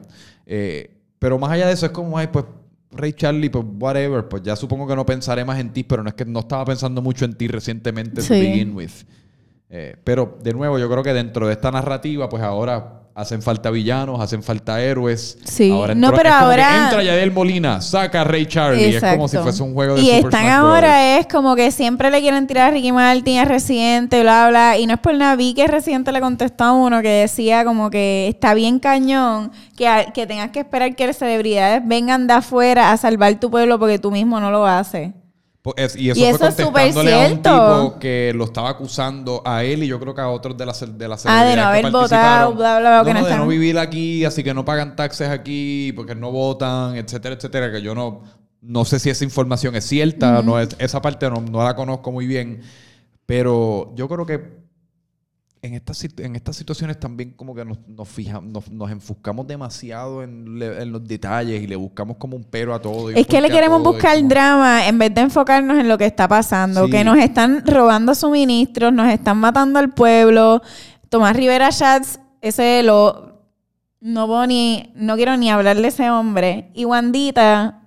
[0.46, 2.44] Eh, pero más allá de eso, es como, ay, pues,
[2.92, 6.10] Ray Charlie, pues, whatever, pues ya supongo que no pensaré más en ti, pero no
[6.10, 8.92] es que no estaba pensando mucho en ti recientemente to begin with.
[9.68, 13.70] Eh, pero, de nuevo, yo creo que dentro de esta narrativa, pues ahora hacen falta
[13.70, 15.38] villanos, hacen falta héroes.
[15.44, 15.70] Sí.
[15.70, 18.96] Ahora No, pero ahora- entra Yadiel Molina, saca a Ray Charlie.
[18.96, 21.20] Es como si fuese un juego de Y Super están Smash ahora Brothers.
[21.20, 24.78] es como que siempre le quieren tirar a Ricky Martin, a Residente, bla, bla.
[24.78, 25.36] Y no es por nada.
[25.36, 29.88] Vi que Residente le contestó a uno que decía como que está bien cañón que,
[29.88, 33.78] a- que tengas que esperar que las celebridades vengan de afuera a salvar tu pueblo
[33.78, 35.10] porque tú mismo no lo haces.
[35.62, 37.36] Pues es- y eso Y fue eso es a un cierto.
[37.50, 40.98] tipo que lo estaba acusando a él y yo creo que a otros de las
[40.98, 43.36] de las Ah, de no haber votado, bla, bla, bla, No, que no no, de
[43.36, 47.80] no vivir aquí, así que no pagan taxes aquí, porque no votan, etcétera, etcétera, que
[47.80, 48.22] yo no,
[48.60, 52.10] no sé si esa información es cierta, no es, esa parte no, no la conozco
[52.10, 52.60] muy bien,
[53.24, 54.61] pero yo creo que
[55.64, 60.24] en estas, en estas situaciones también como que nos, nos, fijamos, nos, nos enfuscamos demasiado
[60.24, 63.12] en, le- en los detalles y le buscamos como un pero a todo.
[63.12, 66.06] y Es que le queremos buscar como- drama en vez de enfocarnos en lo que
[66.06, 66.86] está pasando.
[66.86, 66.90] Sí.
[66.90, 70.62] Que nos están robando suministros, nos están matando al pueblo.
[71.08, 73.30] Tomás Rivera Schatz, ese lo.
[74.00, 74.90] No puedo ni.
[74.96, 76.72] No quiero ni hablar de ese hombre.
[76.74, 77.81] Y Wandita,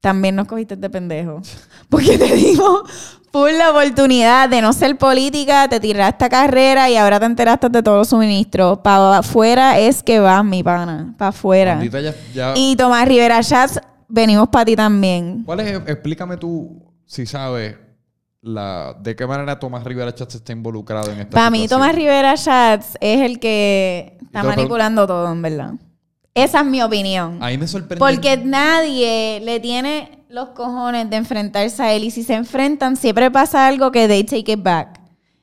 [0.00, 1.40] también nos cogiste de pendejo.
[1.88, 2.82] Porque te dimos
[3.30, 7.68] por la oportunidad de no ser política, te tiraste a carrera y ahora te enteraste
[7.68, 8.78] de todos los suministros.
[8.78, 11.14] Para afuera es que vas, mi pana.
[11.18, 11.74] Para afuera.
[11.74, 15.42] Bandita ya- ya- Y Tomás Rivera Schatz, venimos para ti también.
[15.44, 15.80] ¿Cuál es?
[15.86, 17.76] Explícame tú, si sabes,
[18.42, 21.68] la, de qué manera Tomás Rivera Chatz está involucrado en esta Para mí.
[21.68, 25.72] Tomás Rivera Schatz es el que está manipulando todo, en verdad.
[26.34, 27.38] Esa es mi opinión.
[27.42, 27.98] A mí me sorprende.
[27.98, 32.04] Porque nadie le tiene los cojones de enfrentarse a él.
[32.04, 35.00] Y si se enfrentan, siempre pasa algo que they take it back.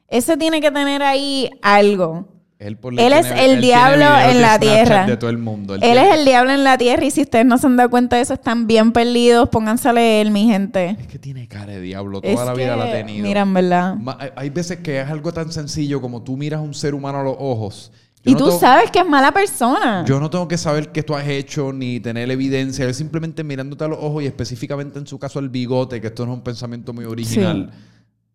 [0.07, 2.29] Ese tiene que tener ahí algo.
[2.59, 5.05] él, por- él es el él diablo en la Snapchat tierra.
[5.05, 5.75] De todo el mundo.
[5.75, 8.15] Él es el diablo en la tierra y si ustedes no se han dado cuenta
[8.15, 9.49] de eso, están bien perdidos.
[9.49, 10.95] Pónganse a leer, mi gente.
[10.97, 12.21] Es que tiene cara de diablo.
[12.21, 13.27] Toda Es la vida que, la ha tenido.
[13.27, 13.95] Mira, en verdad.
[14.37, 17.23] Hay veces que es algo tan sencillo como tú miras a un ser humano a
[17.23, 17.91] los ojos.
[18.23, 20.03] Yo Y no tú tengo- sabes que es mala persona.
[20.05, 22.83] Yo no tengo que saber qué tú has hecho ni tener evidencia.
[22.85, 26.25] Él simplemente mirándote a los ojos y específicamente en su caso al bigote, que esto
[26.25, 27.71] no es un pensamiento muy original.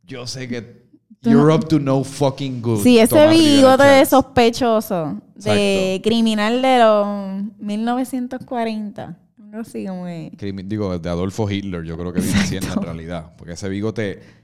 [0.06, 0.82] Yo sé que
[1.22, 2.82] you're no- up to no fucking good.
[2.82, 4.08] Sí, ese bigote de Chatz.
[4.10, 6.08] sospechoso, de Exacto.
[6.08, 9.16] criminal de los 1940.
[9.52, 13.32] Algo así como Digo, de Adolfo Hitler, yo creo que viene siendo en realidad.
[13.36, 14.41] Porque ese bigote.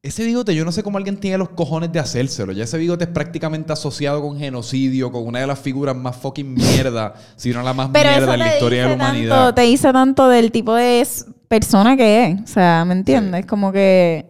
[0.00, 2.52] Ese bigote, yo no sé cómo alguien tiene los cojones de hacérselo.
[2.52, 6.54] Ya ese bigote es prácticamente asociado con genocidio, con una de las figuras más fucking
[6.54, 9.54] mierda, si no la más Pero mierda en la historia de la tanto, humanidad.
[9.54, 11.04] te dice tanto del tipo de
[11.48, 12.40] persona que es.
[12.42, 13.44] O sea, ¿me entiendes?
[13.46, 14.26] Como que...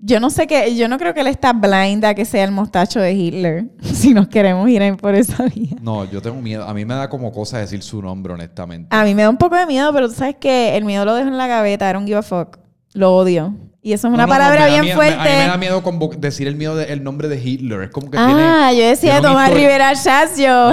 [0.00, 0.76] Yo no sé qué...
[0.76, 3.64] Yo no creo que él está blind a que sea el mostacho de Hitler.
[3.82, 5.76] Si nos queremos ir por esa vía.
[5.82, 6.62] No, yo tengo miedo.
[6.64, 8.94] A mí me da como cosa decir su nombre, honestamente.
[8.94, 11.16] A mí me da un poco de miedo, pero tú sabes que el miedo lo
[11.16, 11.90] dejo en la gaveta.
[11.90, 12.58] Era un give a fuck.
[12.94, 13.54] Lo odio.
[13.80, 15.20] Y eso es una No, no, no, palabra bien miedo- me- fuerte.
[15.20, 15.82] a mí me da miedo
[16.18, 17.82] decir el, miedo de- el nombre de Hitler.
[17.82, 18.82] Es como que Ah, tiene.
[18.82, 19.92] yo decía Tomás Rivera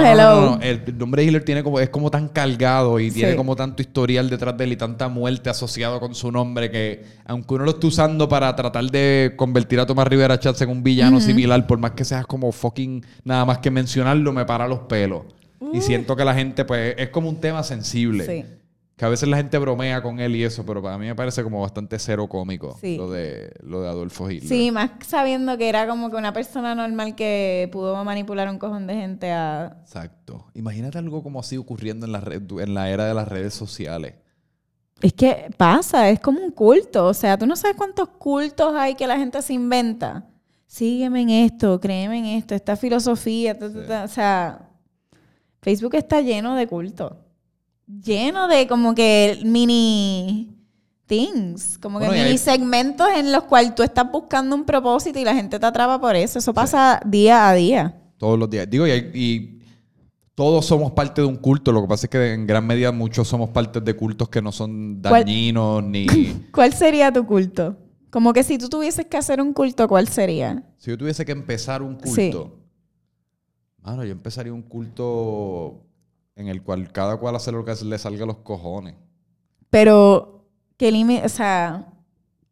[0.00, 0.40] hello.
[0.40, 3.54] no, no, El, nombre de Hitler tiene como, es como tan cargado y tiene como
[3.54, 7.64] tanto historial detrás de él y tanta muerte asociado con su nombre que, aunque uno
[7.64, 11.64] lo esté usando para tratar de convertir a Tomás Rivera Chatz en un villano similar,
[11.66, 15.22] por más que seas como fucking nada más que mencionarlo, me para los pelos.
[15.72, 18.26] Y siento que la gente, pues, es como un tema sensible.
[18.26, 18.44] Sí.
[18.96, 21.42] Que a veces la gente bromea con él y eso, pero para mí me parece
[21.42, 22.96] como bastante cero cómico Sí.
[22.96, 24.48] lo, de, lo de Adolfo Hitler.
[24.48, 28.86] Sí, más sabiendo que era como que una persona normal que pudo manipular un cojón
[28.86, 29.76] de gente a...
[29.82, 30.46] Exacto.
[30.54, 34.14] Imagínate algo como así ocurriendo en la, red- en la era de las redes sociales.
[35.02, 37.04] Es que pasa, es como un culto.
[37.04, 40.24] O sea, tú no sabes cuántos cultos hay que la gente se inventa.
[40.66, 43.58] Sígueme en esto, créeme en esto, esta filosofía.
[43.58, 44.04] ta, ta, ta.
[44.04, 44.70] O sea,
[45.60, 47.12] Facebook está lleno de cultos.
[47.86, 50.52] Lleno de como que mini
[51.06, 55.18] things, como que Bueno, mini hay- segmentos en los cuales tú estás buscando un propósito
[55.20, 56.38] y la gente te atrapa por eso.
[56.40, 57.96] Eso pasa día a día.
[58.18, 58.68] Todos los días.
[58.68, 59.60] Digo, y, hay- y
[60.34, 61.70] todos somos parte de un culto.
[61.70, 64.50] Lo que pasa es que en gran medida muchos somos parte de cultos que no
[64.50, 66.06] son ¿Cuál- dañinos ni...
[66.52, 67.76] ¿Cuál sería tu culto?
[68.10, 70.64] Como que si tú tuvieses que hacer un culto, ¿cuál sería?
[70.78, 72.30] si yo tuviese que empezar un Sí.
[72.32, 72.58] culto...
[73.82, 75.85] Mano, yo empezaría un culto
[76.36, 78.94] en el cual cada cual hace lo que le salga a los cojones.
[79.70, 80.44] Pero,
[80.76, 81.24] ¿qué límite?
[81.24, 81.86] O sea,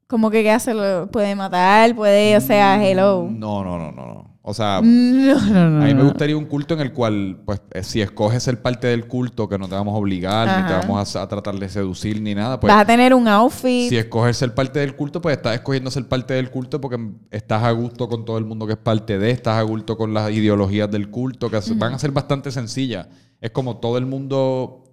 [0.09, 0.75] como que qué hace?
[0.75, 1.95] Lo- ¿Puede matar?
[1.95, 3.29] ¿Puede, o sea, hello?
[3.31, 4.34] No, no, no, no, no.
[4.47, 5.83] O sea, No, no, no.
[5.83, 8.87] a mí me gustaría un culto en el cual, pues, eh, si escoges ser parte
[8.89, 11.67] del culto, que no te vamos a obligar, ni te vamos a, a tratar de
[11.71, 13.89] seducir, ni nada, pues, Vas a tener un outfit.
[13.89, 16.99] si escoges ser parte del culto, pues estás escogiendo ser parte del culto porque
[17.31, 20.13] estás a gusto con todo el mundo que es parte de, estás a gusto con
[20.13, 23.07] las ideologías del culto, que van a ser bastante sencillas.
[23.41, 24.85] Es como todo el mundo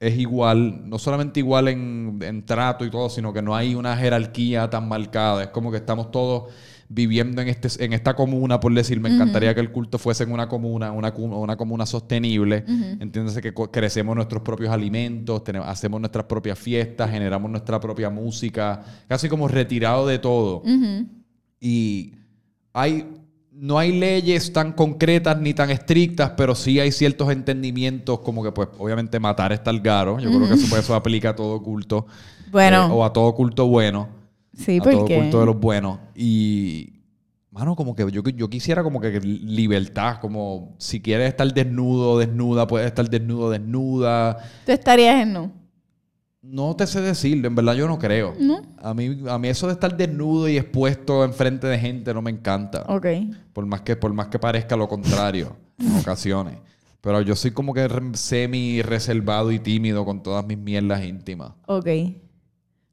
[0.00, 3.96] es igual, no solamente igual en, en trato y todo, sino que no hay una
[3.96, 5.42] jerarquía tan marcada.
[5.44, 6.44] Es como que estamos todos
[6.88, 10.32] viviendo en, este, en esta comuna, por decir, me encantaría que el culto fuese en
[10.32, 12.64] una comuna, una, una comuna sostenible.
[13.00, 18.82] Entiéndase que crecemos nuestros propios alimentos, tenemos, hacemos nuestras propias fiestas, generamos nuestra propia música,
[19.08, 20.62] casi como retirado de todo.
[21.60, 22.12] Y
[22.72, 23.06] hay,
[23.52, 28.52] no hay leyes tan concretas ni tan estrictas, pero sí hay ciertos entendimientos, como que,
[28.52, 30.18] pues, obviamente matar es talgaro.
[30.18, 32.06] Yo creo que eso, pues, eso aplica a todo culto.
[32.50, 32.86] Bueno.
[32.86, 34.23] Eh, o a todo culto bueno.
[34.56, 35.18] Sí, a todo porque.
[35.18, 35.98] culto de los buenos.
[36.14, 36.90] Y.
[37.50, 42.66] Mano, como que yo, yo quisiera como que libertad, como si quieres estar desnudo, desnuda,
[42.66, 44.38] puedes estar desnudo, desnuda.
[44.66, 45.52] Tú estarías en no.
[46.42, 48.34] No te sé decirlo, en verdad yo no creo.
[48.38, 48.60] ¿No?
[48.82, 52.30] A mí, a mí eso de estar desnudo y expuesto enfrente de gente no me
[52.30, 52.84] encanta.
[52.88, 53.06] Ok.
[53.52, 56.56] Por más que, por más que parezca lo contrario en ocasiones.
[57.00, 61.52] Pero yo soy como que semi reservado y tímido con todas mis mierdas íntimas.
[61.66, 61.86] Ok.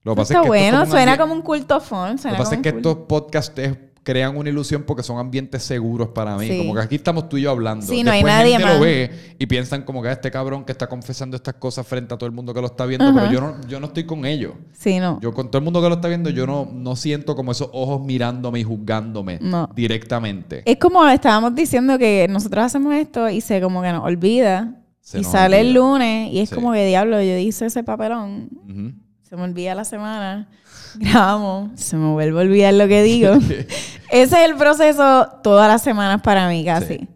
[0.03, 1.41] Lo que pasa Está es que esto es bueno, como un suena ambien- como un
[1.41, 2.11] culto fun.
[2.13, 5.03] Lo Suena que pasa es como que un estos podcasts es- crean una ilusión porque
[5.03, 6.47] son ambientes seguros para mí.
[6.47, 6.57] Sí.
[6.57, 7.85] Como que aquí estamos tú y yo hablando.
[7.85, 8.73] Sí, no hay Después nadie gente más.
[8.77, 12.11] lo ve y piensan como que "Ah, este cabrón que está confesando estas cosas frente
[12.15, 14.25] a todo el mundo que lo está viendo, pero yo no, yo no estoy con
[14.25, 14.53] ellos.
[14.73, 15.19] Sí, no.
[15.21, 17.69] Yo con todo el mundo que lo está viendo, yo no, no siento como esos
[17.73, 19.69] ojos mirándome y juzgándome No.
[19.75, 20.63] directamente.
[20.65, 24.77] Es como estábamos diciendo que nosotros hacemos esto y se como que nos olvida.
[24.99, 26.55] Se y nos sale el lunes y es Sí.
[26.55, 28.49] como que diablo, yo hice ese papelón.
[28.67, 28.93] Ujú.
[29.31, 30.49] Se me olvida la semana.
[30.95, 31.79] Grabamos.
[31.79, 33.31] Se me vuelve a olvidar lo que digo.
[34.11, 36.97] Ese es el proceso todas las semanas para mí, casi.
[36.97, 37.07] Sí.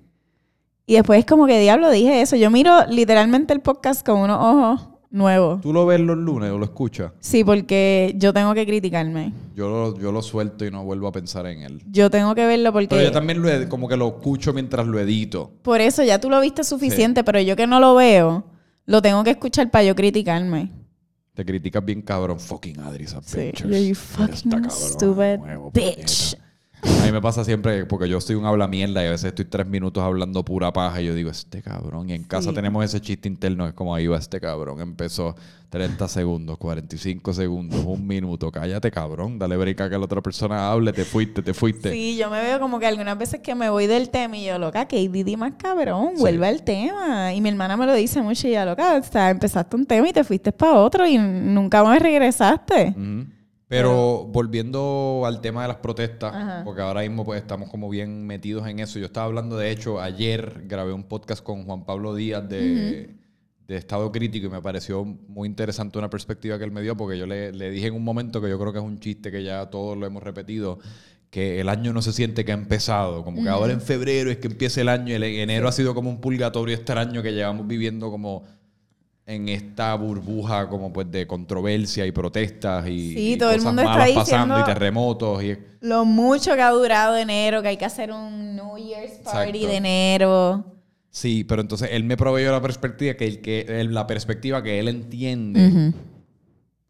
[0.86, 2.38] Y después es como que diablo dije eso.
[2.38, 5.60] Yo miro literalmente el podcast con unos ojos nuevos.
[5.60, 7.12] ¿Tú lo ves los lunes o lo escuchas?
[7.20, 9.34] Sí, porque yo tengo que criticarme.
[9.54, 11.84] Yo lo, yo lo suelto y no vuelvo a pensar en él.
[11.92, 12.88] Yo tengo que verlo porque...
[12.88, 15.52] Pero yo también lo ed- como que lo escucho mientras lo edito.
[15.64, 18.46] Por eso ya tú lo viste suficiente, pero yo que no lo veo,
[18.86, 20.72] lo tengo que escuchar para yo criticarme.
[21.36, 22.40] Te criticas bien cabrón.
[22.40, 23.16] Fucking Adris Sí.
[23.18, 23.70] Adventures.
[23.72, 25.40] Yo, you fucking stupid
[25.74, 26.38] bitch.
[27.02, 29.46] A mí me pasa siempre porque yo soy un habla mierda y a veces estoy
[29.46, 32.10] tres minutos hablando pura paja y yo digo, este cabrón.
[32.10, 32.56] Y en casa Sí.
[32.56, 34.82] tenemos ese chiste interno, es como ahí va este cabrón.
[34.82, 35.36] Empezó
[35.70, 38.52] 30 segundos, 45 segundos, un minuto.
[38.52, 39.38] Cállate, cabrón.
[39.38, 40.94] Dale break a que la otra persona hable.
[40.94, 41.92] Te fuiste, te fuiste.
[41.92, 44.58] Sí, yo me veo como que algunas veces que me voy del tema y yo,
[44.58, 47.34] loca, que Didi más cabrón, vuelve al tema.
[47.34, 50.08] Y mi hermana me lo dice mucho y ya, loca, o sea, empezaste un tema
[50.10, 52.96] y te fuiste para otro y nunca más regresaste.
[53.68, 56.62] Pero volviendo al tema de las protestas, Ajá.
[56.64, 59.00] porque ahora mismo pues estamos como bien metidos en eso.
[59.00, 63.16] Yo estaba hablando, de hecho, ayer grabé un podcast con Juan Pablo Díaz de,
[63.68, 67.18] de Estado Crítico y me pareció muy interesante una perspectiva que él me dio, porque
[67.18, 69.44] yo le, le dije en un momento que yo creo que es un chiste que
[69.44, 70.78] ya todos lo hemos repetido,
[71.32, 74.38] que el año no se siente que ha empezado, como que ahora en febrero es
[74.38, 77.68] que empieza el año, y el enero ha sido como un purgatorio extraño que llevamos
[77.68, 78.44] viviendo como
[79.28, 83.78] en esta burbuja como pues de controversia y protestas y, Sí, y todo el cosas
[83.78, 87.86] está malas pasando y terremotos y Lo mucho que ha durado enero, que hay que
[87.86, 89.68] hacer un New Year's Party Exacto.
[89.68, 90.66] de enero.
[91.10, 94.88] sí, pero entonces él me proveyó la perspectiva que, el que la perspectiva que él
[94.88, 95.94] entiende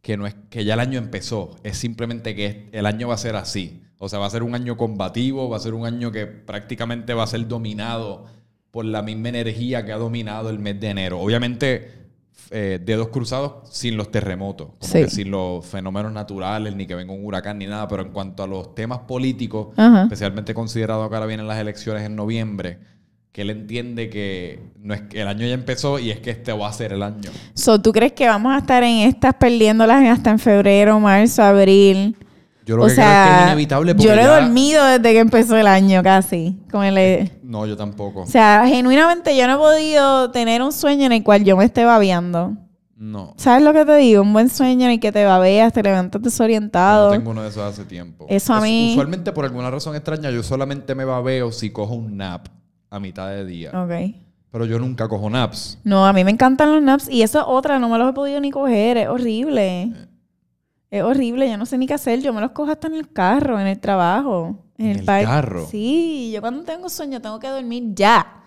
[0.05, 3.17] que no es que ya el año empezó, es simplemente que el año va a
[3.17, 3.81] ser así.
[3.97, 7.15] O sea, va a ser un año combativo, va a ser un año que prácticamente
[7.15, 8.25] va a ser dominado
[8.69, 11.19] por la misma energía que ha dominado el mes de enero.
[11.19, 12.04] Obviamente,
[12.57, 14.99] eh, dedos cruzados sin los terremotos, como Sí.
[15.03, 18.43] que sin los fenómenos naturales, ni que venga un huracán ni nada, pero en cuanto
[18.43, 20.03] a los temas políticos, Ajá.
[20.03, 22.77] especialmente considerado que ahora vienen las elecciones en noviembre,
[23.33, 26.53] que él entiende que no es que el año ya empezó y es que este
[26.53, 27.29] va a ser el año.
[27.55, 32.15] So, ¿Tú crees que vamos a estar en estas perdiéndolas hasta en febrero, marzo, abril?
[32.65, 35.13] Yo lo o que creo es que es inevitable yo no he ya- dormido desde
[35.13, 36.57] que empezó el año casi.
[36.71, 38.21] Con el, No, yo tampoco.
[38.21, 41.65] o sea, genuinamente yo no he podido tener un sueño en el cual yo me
[41.65, 42.53] esté babeando.
[42.97, 43.33] No.
[43.37, 44.21] ¿Sabes lo que te digo?
[44.21, 47.09] Un buen sueño en el que te babeas, te levantas desorientado.
[47.11, 48.25] No tengo uno de esos hace tiempo.
[48.29, 52.17] Eso a mí- Usualmente, por alguna razón extraña, yo solamente me babeo si cojo un
[52.17, 52.47] nap
[52.89, 53.71] a mitad de día.
[53.79, 54.15] Ok.
[54.49, 55.77] Pero yo nunca cojo naps.
[55.83, 58.13] No, a mí me encantan los naps y eso es otra, no me los he
[58.13, 59.91] podido ni coger, es horrible.
[60.91, 63.11] Es horrible, yo no sé ni qué hacer, yo me los cojo hasta en el
[63.11, 65.65] carro, en el trabajo, en, ¿En el, carro?
[65.65, 68.41] Sí, yo cuando tengo sueño tengo que dormir ya.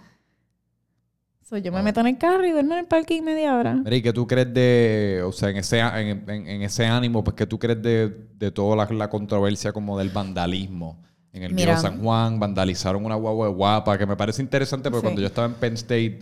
[1.43, 1.85] So, yo me Wow.
[1.85, 3.75] meto en el carro y duermo en el parking media hora.
[3.75, 7.25] Mira, ¿y qué tú crees de, o sea, en ese, en, en- en ese ánimo,
[7.25, 11.55] pues, qué tú crees de, de toda la, la controversia como del vandalismo en el
[11.55, 11.77] Mira.
[11.79, 15.05] San Juan, vandalizaron una guagua de guapa, que me parece interesante porque Sí.
[15.07, 16.19] cuando yo estaba en Penn State,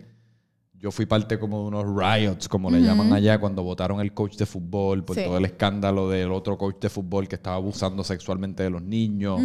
[0.80, 4.36] yo fui parte como de unos riots, como le llaman allá, cuando votaron el coach
[4.36, 5.24] de fútbol por Sí.
[5.24, 9.40] todo el escándalo del otro coach de fútbol que estaba abusando sexualmente de los niños.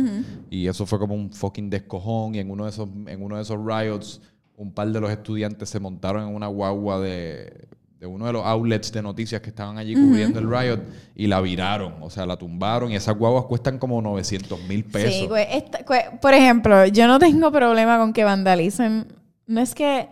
[0.49, 2.35] Y eso fue como un fucking descojón.
[2.35, 4.21] Y en uno de esos, en uno de esos riots,
[4.57, 7.67] un par de los estudiantes se montaron en una guagua de,
[7.99, 10.81] de uno de los outlets de noticias que estaban allí cubriendo el riot
[11.15, 11.93] y la viraron.
[12.01, 12.91] O sea, la tumbaron.
[12.91, 15.13] Y esas guaguas cuestan como 900 mil pesos.
[15.13, 15.79] Sí, güey, esta-
[16.19, 19.07] por ejemplo, yo no tengo problema con que vandalicen.
[19.47, 20.09] No es que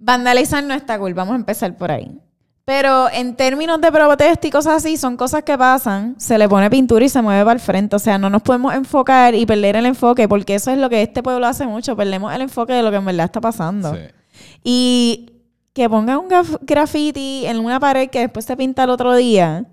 [0.00, 2.18] vandalizar no está cool, vamos a empezar por ahí.
[2.64, 6.70] Pero en términos de protesta y cosas así, son cosas que pasan, se le pone
[6.70, 7.96] pintura y se mueve para el frente.
[7.96, 11.02] O sea, no nos podemos enfocar y perder el enfoque, porque eso es lo que
[11.02, 13.94] este pueblo hace mucho, perdemos el enfoque de lo que en verdad está pasando.
[13.94, 14.00] Sí.
[14.62, 15.32] Y
[15.72, 19.64] que pongan un graf- graffiti en una pared que después se pinta el otro día.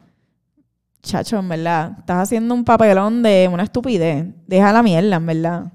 [1.04, 4.26] Chacho, en verdad, estás haciendo un papelón de una estupidez.
[4.48, 5.66] Deja la mierda, en verdad.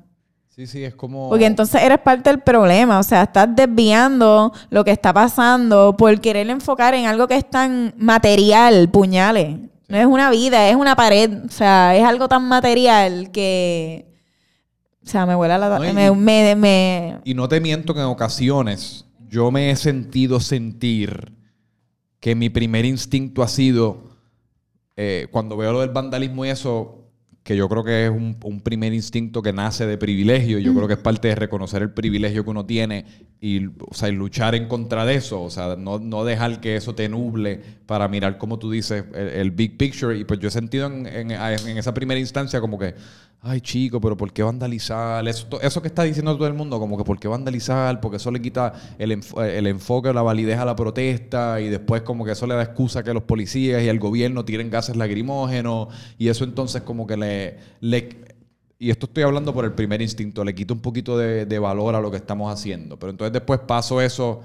[0.55, 1.31] Sí, sí, es como...
[1.31, 2.99] Porque entonces eres parte del problema.
[2.99, 7.49] O sea, estás desviando lo que está pasando por querer enfocar en algo que es
[7.49, 9.57] tan material, puñales.
[9.89, 11.45] No es una vida, es una pared.
[11.47, 14.07] O sea, es algo tan material que.
[15.05, 15.79] O sea, me huele a la.
[15.79, 19.77] No, y- me, me- me- Y no te miento que en ocasiones yo me he
[19.77, 21.33] sentido sentir
[22.21, 24.03] que mi primer instinto ha sido,
[24.97, 27.02] eh, cuando veo lo del vandalismo y eso,
[27.43, 30.87] que yo creo que es un, un primer instinto que nace de privilegio, yo creo
[30.87, 33.05] que es parte de reconocer el privilegio que uno tiene
[33.41, 36.77] y, o sea, y luchar en contra de eso, o sea, no, no dejar que
[36.77, 40.17] eso te nuble para mirar, como tú dices, el, el big picture.
[40.17, 42.95] Y pues yo he sentido en, en- en esa primera instancia como que,
[43.45, 45.27] ay chico, pero ¿por qué vandalizar?
[45.27, 48.01] Eso, to- eso que está diciendo todo el mundo, como que ¿por qué vandalizar?
[48.01, 52.03] Porque eso le quita el, enfo- el enfoque, la validez a la protesta y después
[52.03, 55.89] como que eso le da excusa que los policías y el gobierno tiren gases lacrimógenos
[56.19, 57.32] y eso entonces como que le...
[57.81, 58.21] le
[58.79, 61.95] y esto estoy hablando por el primer instinto, le quita un poquito de, de valor
[61.95, 62.99] a lo que estamos haciendo.
[62.99, 64.41] Pero entonces después paso eso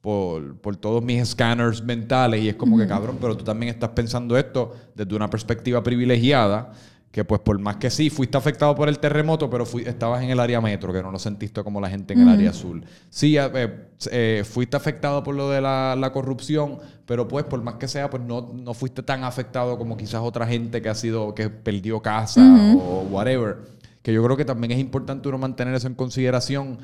[0.00, 3.90] por, por todos mis scanners mentales y es como que cabrón, pero tú también estás
[3.90, 6.72] pensando esto desde una perspectiva privilegiada,
[7.10, 10.30] que pues por más que sí, fuiste afectado por el terremoto, pero fui- estabas en
[10.30, 12.84] el área metro, que no lo sentiste como la gente en el área azul.
[13.08, 13.74] Sí, eh, eh,
[14.12, 16.78] eh, fuiste afectado por lo de la, la corrupción,
[17.10, 20.46] pero pues por más que sea, pues no, no fuiste tan afectado como quizás otra
[20.46, 22.40] gente que ha sido, que perdió casa
[22.76, 23.56] o whatever.
[24.00, 26.78] Que yo creo que también es importante uno mantener eso en consideración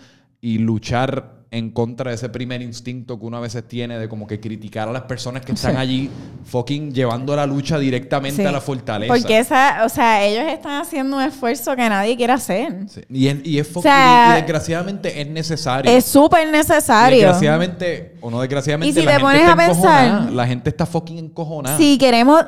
[0.46, 4.26] y luchar en contra de ese primer instinto que uno a veces tiene de como
[4.28, 5.78] que criticar a las personas que están Sí.
[5.78, 6.10] allí
[6.44, 8.46] fucking llevando la lucha directamente Sí.
[8.48, 9.12] a la fortaleza.
[9.12, 12.86] Porque esa, o sea, ellos están haciendo un esfuerzo que nadie quiere hacer.
[12.88, 13.00] Sí.
[13.10, 15.90] Y, es, y es fucking- sea, y desgraciadamente es necesario.
[15.90, 17.18] Es súper Y necesario.
[17.18, 20.32] Desgraciadamente, o no desgraciadamente, Y si la te gente pones está a pensar-.
[20.32, 21.76] La gente está fucking encojonada.
[21.76, 22.44] Si queremos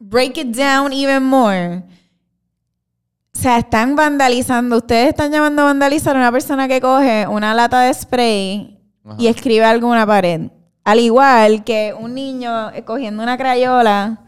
[0.00, 1.82] break it down even more,
[3.36, 4.76] o sea, están vandalizando.
[4.78, 9.16] Ustedes están llamando a vandalizar a una persona que coge una lata de spray Ajá.
[9.18, 10.50] y escribe algo en una pared.
[10.84, 14.20] Al igual que un niño cogiendo una crayola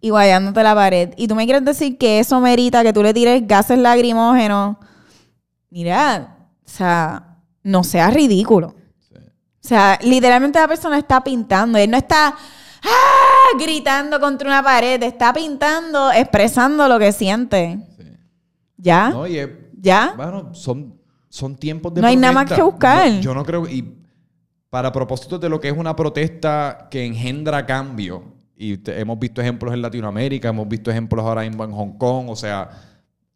[0.00, 1.12] y guayándote la pared.
[1.16, 4.76] Y tú me quieres decir que eso merita que tú le tires gases lagrimógenos.
[5.70, 8.74] Mira, o sea, no seas ridículo.
[9.14, 11.78] O sea, literalmente la persona está pintando.
[11.78, 13.58] Él no está ¡ah!
[13.58, 15.02] gritando contra una pared.
[15.02, 17.78] Está pintando, expresando lo que siente.
[18.76, 19.10] ¿Ya?
[19.10, 20.14] No, y es- ¿Ya?
[20.16, 20.94] Bueno, son,
[21.28, 23.10] son tiempos de No hay nada más que buscar.
[23.12, 23.68] No, yo no creo.
[23.68, 23.98] Y
[24.70, 28.24] para propósitos de lo que es una protesta que engendra cambio,
[28.56, 32.36] y te- hemos visto ejemplos en Latinoamérica, hemos visto ejemplos ahora en Hong Kong, o
[32.36, 32.70] sea,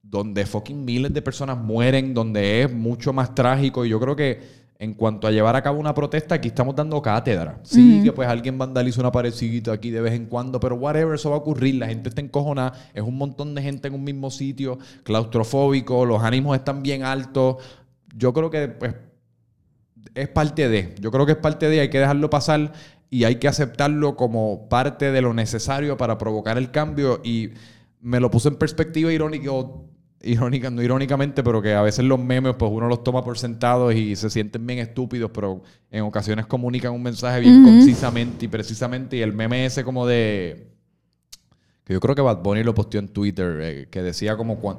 [0.02, 3.84] donde fucking miles de personas mueren, donde es mucho más trágico.
[3.84, 4.40] Y yo creo que
[4.80, 7.58] en cuanto a llevar a cabo una protesta, aquí estamos dando cátedra.
[7.64, 11.30] Sí, que pues alguien vandaliza una paredcita aquí de vez en cuando, pero whatever, eso
[11.30, 11.74] va a ocurrir.
[11.76, 16.22] La gente está encojonada, es un montón de gente en un mismo sitio, claustrofóbico, los
[16.22, 17.56] ánimos están bien altos.
[18.16, 18.94] Yo creo que pues
[20.14, 20.94] es parte de.
[21.00, 22.72] Yo creo que es parte de, hay que dejarlo pasar
[23.10, 27.20] y hay que aceptarlo como parte de lo necesario para provocar el cambio.
[27.24, 27.50] Y
[28.00, 29.86] me lo puse en perspectiva irónica, o-
[30.22, 33.94] irónica, no irónicamente, pero que a veces los memes, pues uno los toma por sentados
[33.94, 39.16] y se sienten bien estúpidos, pero en ocasiones comunican un mensaje bien concisamente y precisamente.
[39.16, 40.72] Y el meme ese como de
[41.84, 44.76] que yo creo que Bad Bunny lo posteó en Twitter, eh, que decía como cuan-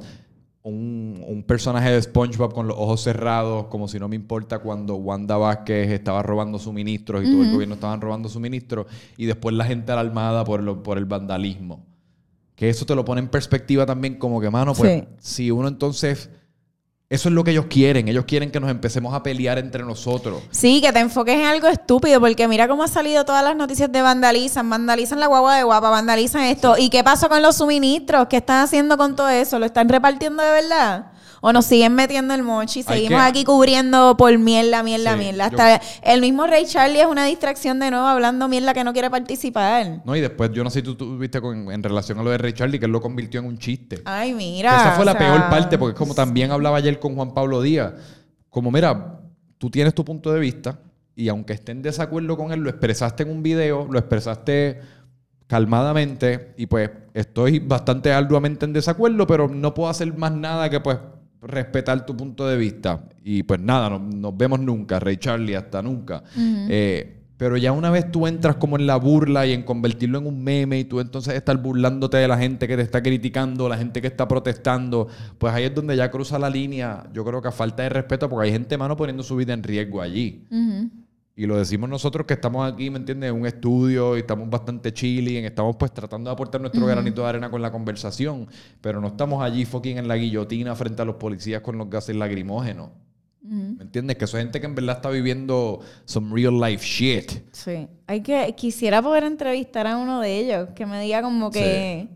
[0.62, 4.96] un, un personaje de SpongeBob con los ojos cerrados, como si no me importa cuando
[4.98, 8.86] Wanda Vázquez estaba robando suministros y todo el gobierno estaban robando suministros,
[9.18, 11.86] y después la gente alarmada por, lo- por el vandalismo.
[12.60, 15.08] Que eso te lo pone en perspectiva también como que, mano, pues Sí.
[15.22, 16.30] si uno entonces...
[17.08, 18.08] Eso es lo que ellos quieren.
[18.10, 20.44] Ellos quieren que nos empecemos a pelear entre nosotros.
[20.52, 23.90] Sí, que te enfoques en algo estúpido, porque mira cómo ha salido todas las noticias
[23.92, 26.76] de vandalizan, vandalizan la guagua de guapa, vandalizan esto.
[26.78, 28.28] ¿Y qué pasó con los suministros?
[28.30, 29.58] ¿Qué están haciendo con todo eso?
[29.58, 31.06] ¿Lo están repartiendo de verdad?
[31.42, 32.84] O nos siguen metiendo el mochi.
[32.84, 35.50] Seguimos aquí cubriendo por mierda, mierda, Sí, mierda.
[35.50, 38.94] yo- Hasta el mismo Ray Charlie es una distracción de nuevo hablando mierda que no
[38.94, 40.02] quiere participar.
[40.06, 42.38] No, y después yo no sé si tú tuviste con, en relación a lo de
[42.38, 44.02] Ray Charlie, que él lo convirtió en un chiste.
[44.06, 44.76] Ay, Que mira.
[44.76, 47.62] esa fue la sea, peor parte, porque es como también hablaba ayer con Juan Pablo
[47.62, 47.94] Díaz.
[48.50, 49.20] Como, mira,
[49.58, 50.80] tú tienes tu punto de vista
[51.16, 54.80] y aunque esté en desacuerdo con él, lo expresaste en un video, lo expresaste
[55.48, 60.80] calmadamente y pues estoy bastante arduamente en desacuerdo, pero no puedo hacer más nada que
[60.80, 60.98] pues
[61.42, 63.04] respetar tu punto de vista.
[63.24, 66.24] Y pues nada, no- nos vemos nunca, Ray Charlie, hasta nunca.
[66.70, 70.28] Eh, pero ya una vez tú entras como en la burla y en convertirlo en
[70.28, 73.78] un meme y tú entonces estás burlándote de la gente que te está criticando, la
[73.78, 77.48] gente que está protestando, pues ahí es donde ya cruza la línea, yo creo que
[77.48, 80.44] a falta de respeto, porque hay gente, mano, poniendo su vida en riesgo allí.
[81.40, 83.30] Y lo decimos nosotros que estamos aquí, ¿me entiendes?
[83.30, 87.30] En un estudio y estamos bastante chilling, estamos pues tratando de aportar nuestro granito de
[87.30, 88.46] arena con la conversación,
[88.82, 92.18] pero no estamos allí fucking en la guillotina frente a los policías con los gases
[92.18, 92.90] lacrimógenos.
[93.42, 94.18] ¿Me entiendes?
[94.18, 97.32] Que son gente que en verdad está viviendo some real life shit.
[97.54, 97.88] Sí.
[98.06, 102.10] Hay que, quisiera poder entrevistar a uno de ellos, que me diga como que,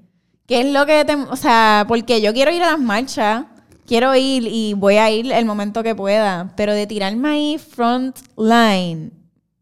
[0.45, 3.45] qué es lo que te, o sea, porque yo quiero ir a las marchas,
[3.87, 8.17] quiero ir y voy a ir el momento que pueda, pero de tirarme ahí front
[8.37, 9.11] line,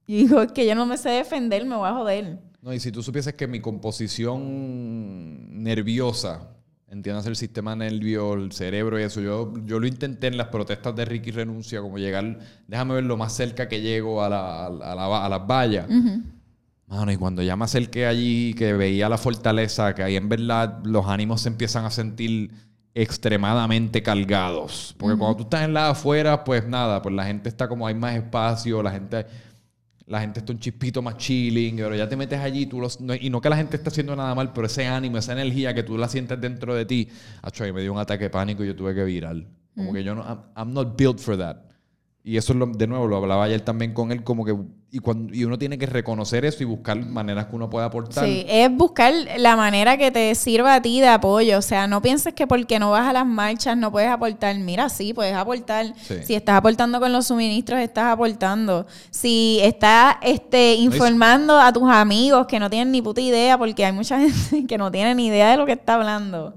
[0.07, 2.39] y digo, es que yo no me sé defender, me voy a joder.
[2.61, 3.59] No, y si tú supieses que mi
[4.51, 6.49] composición nerviosa,
[6.89, 10.95] entiendas el sistema nervio, el cerebro y eso, yo, yo lo intenté en las protestas
[10.95, 14.69] de Ricky Renuncia, como llegar, déjame ver lo más cerca que llego a, la- a
[14.95, 15.87] la- a las vallas.
[16.87, 20.81] Mano, y cuando ya me acerqué allí, que veía la fortaleza, que ahí en verdad
[20.83, 22.51] los ánimos se empiezan a sentir
[22.93, 24.95] extremadamente cargados.
[24.97, 27.95] Porque cuando tú estás en la afuera, pues nada, pues la gente está como hay
[27.95, 29.25] más espacio, la gente,
[30.05, 33.15] la gente está un chispito más chilling, pero ya te metes allí tú los, no-
[33.15, 35.83] y no que la gente esté haciendo nada mal, pero ese ánimo, esa energía que
[35.83, 37.07] tú la sientes dentro de ti,
[37.41, 39.37] acho, ahí me dio un ataque de pánico y yo tuve que virar.
[39.75, 41.57] Como que yo no, I'm, I'm not built for that.
[42.23, 44.53] Y eso es lo, de nuevo, lo hablaba ayer también con él, como que,
[44.93, 48.25] y, cuando, y uno tiene que reconocer eso y buscar maneras que uno pueda aportar.
[48.25, 51.57] Sí, es buscar la manera que te sirva a ti de apoyo.
[51.57, 54.53] O sea, no pienses que porque no vas a las marchas no puedes aportar.
[54.57, 55.93] Mira, sí, puedes aportar.
[56.01, 56.15] Sí.
[56.25, 58.85] Si estás aportando con los suministros, estás aportando.
[59.11, 63.93] Si estás este, informando a tus amigos que no tienen ni puta idea, porque hay
[63.93, 66.53] mucha gente que no tiene ni idea de lo que está hablando,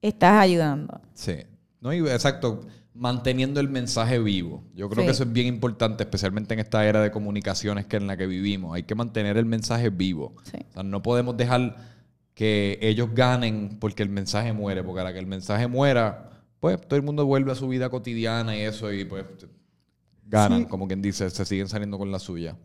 [0.00, 1.02] estás ayudando.
[1.12, 1.34] Sí.
[1.82, 2.62] No, y exacto,
[3.00, 4.62] manteniendo el mensaje vivo.
[4.74, 5.06] Yo creo Sí.
[5.06, 8.26] que eso es bien importante, especialmente en esta era de comunicaciones que en la que
[8.26, 8.74] vivimos.
[8.74, 10.34] Hay que mantener el mensaje vivo.
[10.44, 10.58] Sí.
[10.68, 11.76] O sea, no podemos dejar
[12.34, 16.78] que ellos ganen porque el mensaje muere, porque a la que el mensaje muera, pues
[16.86, 19.24] todo el mundo vuelve a su vida cotidiana y eso, y pues
[20.30, 22.56] ganan, como quien dice, se siguen saliendo con la suya.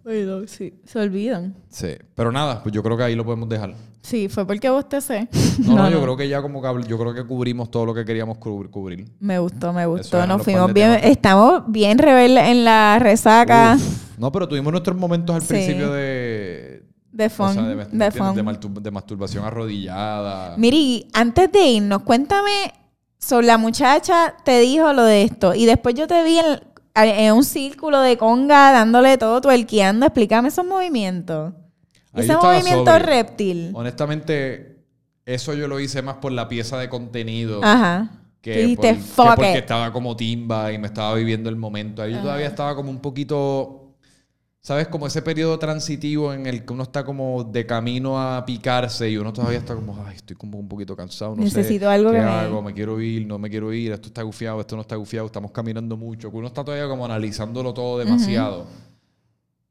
[0.48, 0.74] sí.
[0.86, 1.56] Se olvidan.
[1.70, 1.90] Sí.
[2.14, 3.74] Pero nada, pues yo creo que ahí lo podemos dejar.
[4.02, 5.28] Sí, fue porque vos te sé.
[5.66, 8.06] No, no, yo creo que ya como que yo creo que cubrimos todo lo que
[8.06, 9.10] queríamos cubrir.
[9.20, 10.26] Me gustó, me gustó.
[10.28, 10.92] Nos fuimos bien.
[10.94, 11.06] temas.
[11.06, 14.06] Estamos bien rebeldes en la resaca Uf.
[14.20, 15.48] No, pero tuvimos nuestros momentos al Sí.
[15.50, 16.84] principio de...
[17.12, 17.54] de o fun.
[17.54, 20.56] sea, de, de de masturbación arrodillada.
[20.58, 22.74] Miri, antes de irnos, cuéntame
[23.18, 26.60] sobre la muchacha te dijo lo de esto y después yo te vi en,
[26.96, 30.06] en un círculo de conga dándole todo, tuerqueando.
[30.06, 31.54] Explícame esos movimientos.
[32.14, 33.72] Ahí Ese movimiento reptil.
[33.74, 34.78] Honestamente,
[35.26, 37.62] eso yo lo hice más por la pieza de contenido.
[37.64, 38.10] Ajá.
[38.42, 39.58] Que, por- que porque it.
[39.58, 42.02] estaba como timba y me estaba viviendo el momento.
[42.02, 43.85] Ahí yo todavía estaba como un poquito,
[44.66, 44.88] ¿sabes?
[44.88, 49.16] Como ese periodo transitivo en el que uno está como de camino a picarse y
[49.16, 52.18] uno todavía está como, ay, estoy como un poquito cansado, no Necesito sé algo qué
[52.18, 54.82] que me- hago, me quiero ir, no me quiero ir, esto está gufiado, esto no
[54.82, 56.32] está gufiado, estamos caminando mucho.
[56.34, 58.66] Uno está todavía como analizándolo todo demasiado.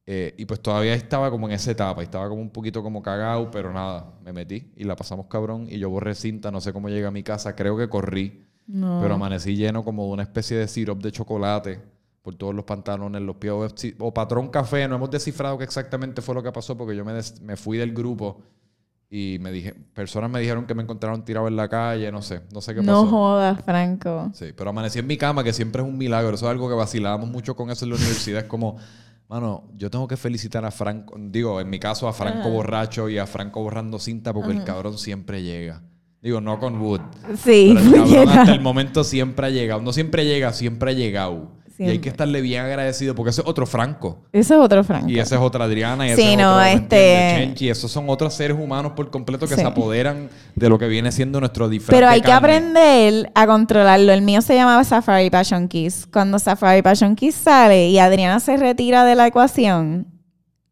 [0.07, 3.51] Eh, y pues todavía estaba como en esa etapa, estaba como un poquito como cagado,
[3.51, 6.89] pero nada, me metí y la pasamos cabrón y yo borré cinta, no sé cómo
[6.89, 8.45] llegué a mi casa, creo que corrí.
[8.69, 9.01] No.
[9.03, 11.81] Pero amanecí lleno como de una especie de syrup de chocolate
[12.25, 13.53] por todos los pantalones, los pies.
[13.99, 17.13] O, patrón café, no hemos descifrado qué exactamente fue lo que pasó porque yo me,
[17.13, 18.41] des- me fui del grupo
[19.11, 22.41] y me dije, personas me dijeron que me encontraron tirado en la calle, no sé,
[22.51, 23.07] no sé qué No pasó.
[23.11, 24.31] jodas, Franco.
[24.33, 26.35] Sí, pero amanecí en mi cama, que siempre es un milagro.
[26.35, 28.41] Eso es algo que vacilábamos mucho con eso en la universidad.
[28.41, 28.79] Es como,
[29.29, 33.19] mano, yo tengo que felicitar a Franco, digo, en mi caso a Franco borracho y
[33.19, 35.83] a Franco borrando cinta porque el cabrón siempre llega.
[36.23, 37.03] Digo, no con Wood.
[37.37, 38.41] Sí, Pero el cabrón llega.
[38.41, 39.83] hasta el momento siempre ha llegado.
[39.83, 41.54] No siempre llega, siempre ha llegado.
[41.79, 44.23] Y hay que estarle bien agradecido porque ese es otro Franco.
[44.33, 45.09] Ese es otro Franco.
[45.09, 47.35] Y esa es otra Adriana y Sí, ese es no, otro ¿me este-?
[47.37, 47.69] Chenchi.
[47.69, 49.61] Esos son otros seres humanos por completo que Sí.
[49.61, 54.13] se apoderan de lo que viene siendo nuestro disfraz Pero hay que aprender a controlarlo.
[54.13, 56.07] El mío se llamaba Safari Passion Kiss.
[56.13, 60.07] Cuando Safari Passion Kiss sale y Adriana se retira de la ecuación,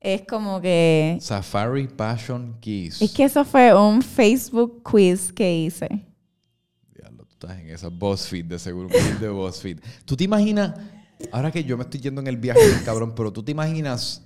[0.01, 1.19] es como que...
[1.21, 3.03] Safari Passion Kiss.
[3.03, 6.07] Es que eso fue un Facebook quiz que hice.
[7.43, 8.89] Estás en esa BuzzFeed, de seguro,
[9.21, 9.81] de BuzzFeed.
[10.05, 10.75] ¿Tú te imaginas,
[11.31, 14.23] ahora que yo me estoy yendo en el viaje del cabrón, pero tú te imaginas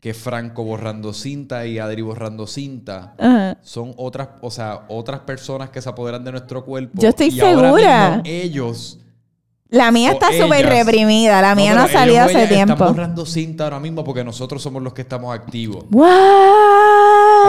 [0.00, 3.58] que Franco borrando cinta y Adri borrando cinta Ajá.
[3.62, 7.00] son otras, o sea, otras personas que se apoderan de nuestro cuerpo?
[7.00, 8.10] Yo estoy y ahora segura.
[8.16, 8.98] mismo ellos
[9.68, 11.42] La mía está súper reprimida.
[11.42, 12.72] La mía no, ha salido hace tiempo.
[12.72, 15.84] Están borrando cinta ahora mismo porque nosotros somos los que estamos activos.
[15.90, 16.08] What?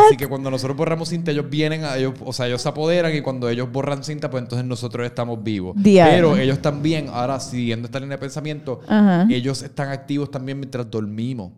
[0.07, 3.15] Así que cuando nosotros borramos cinta, ellos vienen, a ellos, o sea, ellos se apoderan
[3.15, 5.75] y cuando ellos borran cinta, pues entonces nosotros estamos vivos.
[5.83, 9.27] Pero ellos también, ahora siguiendo esta línea de pensamiento, Ajá.
[9.29, 11.51] ellos están activos también mientras dormimos.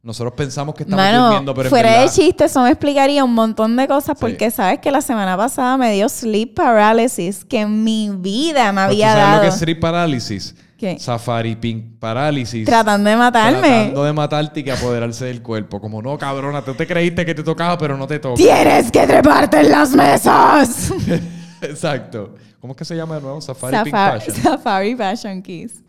[0.00, 3.76] Nosotros pensamos que estamos Mano, durmiendo, pero fuera de chiste, eso me explicaría un montón
[3.76, 4.20] de cosas Sí.
[4.20, 8.80] porque sabes que la semana pasada me dio sleep paralysis que en mi vida me
[8.82, 9.36] Pero ¿tú había sabes dado.
[9.36, 10.54] lo que es sleep parálisis?
[10.78, 10.96] ¿Qué?
[10.96, 12.64] Safari pink parálisis.
[12.64, 13.58] Tratando de matarme.
[13.68, 15.80] Tratando de matarte y que apoderarse del cuerpo.
[15.80, 18.36] Como, no, cabrona, tú te creíste que te tocaba, pero no te toca.
[18.36, 20.92] Tienes que treparte en las mesas.
[21.62, 22.36] Exacto.
[22.60, 23.40] ¿Cómo es que se llama de nuevo?
[23.40, 24.36] Safari Pink Safari, Passion.
[24.36, 25.82] Safari Fashion Kiss.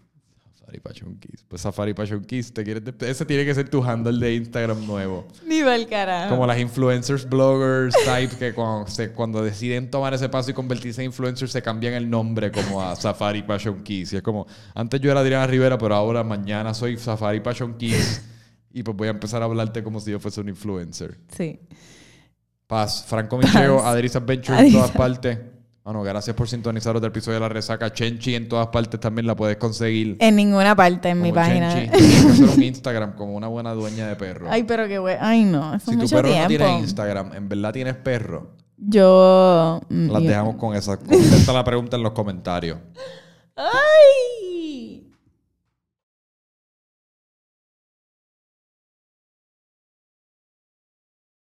[0.69, 1.43] Safari Passion Kiss.
[1.47, 2.53] Pues Safari Passion Kiss.
[2.53, 5.27] ¿te quieres Ese tiene que ser tu handle de Instagram nuevo.
[5.47, 6.29] Ni el carajo.
[6.29, 11.01] Como las influencers, bloggers, type, que cuando, se- cuando deciden tomar ese paso y convertirse
[11.01, 14.13] en influencers, se cambian el nombre como a Safari Passion Kiss.
[14.13, 14.45] Y es como,
[14.75, 18.21] antes yo era Adriana Rivera, pero ahora mañana soy Safari Passion Kiss.
[18.71, 21.17] y pues voy a empezar a hablarte como si yo fuese un influencer.
[21.35, 21.59] Sí.
[22.67, 23.79] Paz, Franco Micheo.
[23.83, 25.39] Adris Adventure en todas partes.
[25.89, 27.91] Bueno, gracias por sintonizaros del episodio de La Resaca.
[27.91, 30.17] Chenchi en todas partes también la puedes conseguir.
[30.19, 31.73] En ninguna parte en mi página.
[31.73, 31.97] Chenchi.
[31.97, 34.45] Tienes que hacer un Instagram como una buena dueña de perro.
[34.51, 35.15] Ay, pero qué güey.
[35.19, 35.73] Ay, no.
[35.73, 36.43] Eso si tu mucho perro tiempo.
[36.43, 39.81] no tiene Instagram, en verdad tienes perro, Yo.
[39.89, 40.95] mm, las yo- dejamos con esa.
[40.97, 42.77] Contesta la pregunta en los comentarios.
[43.55, 44.48] Ay,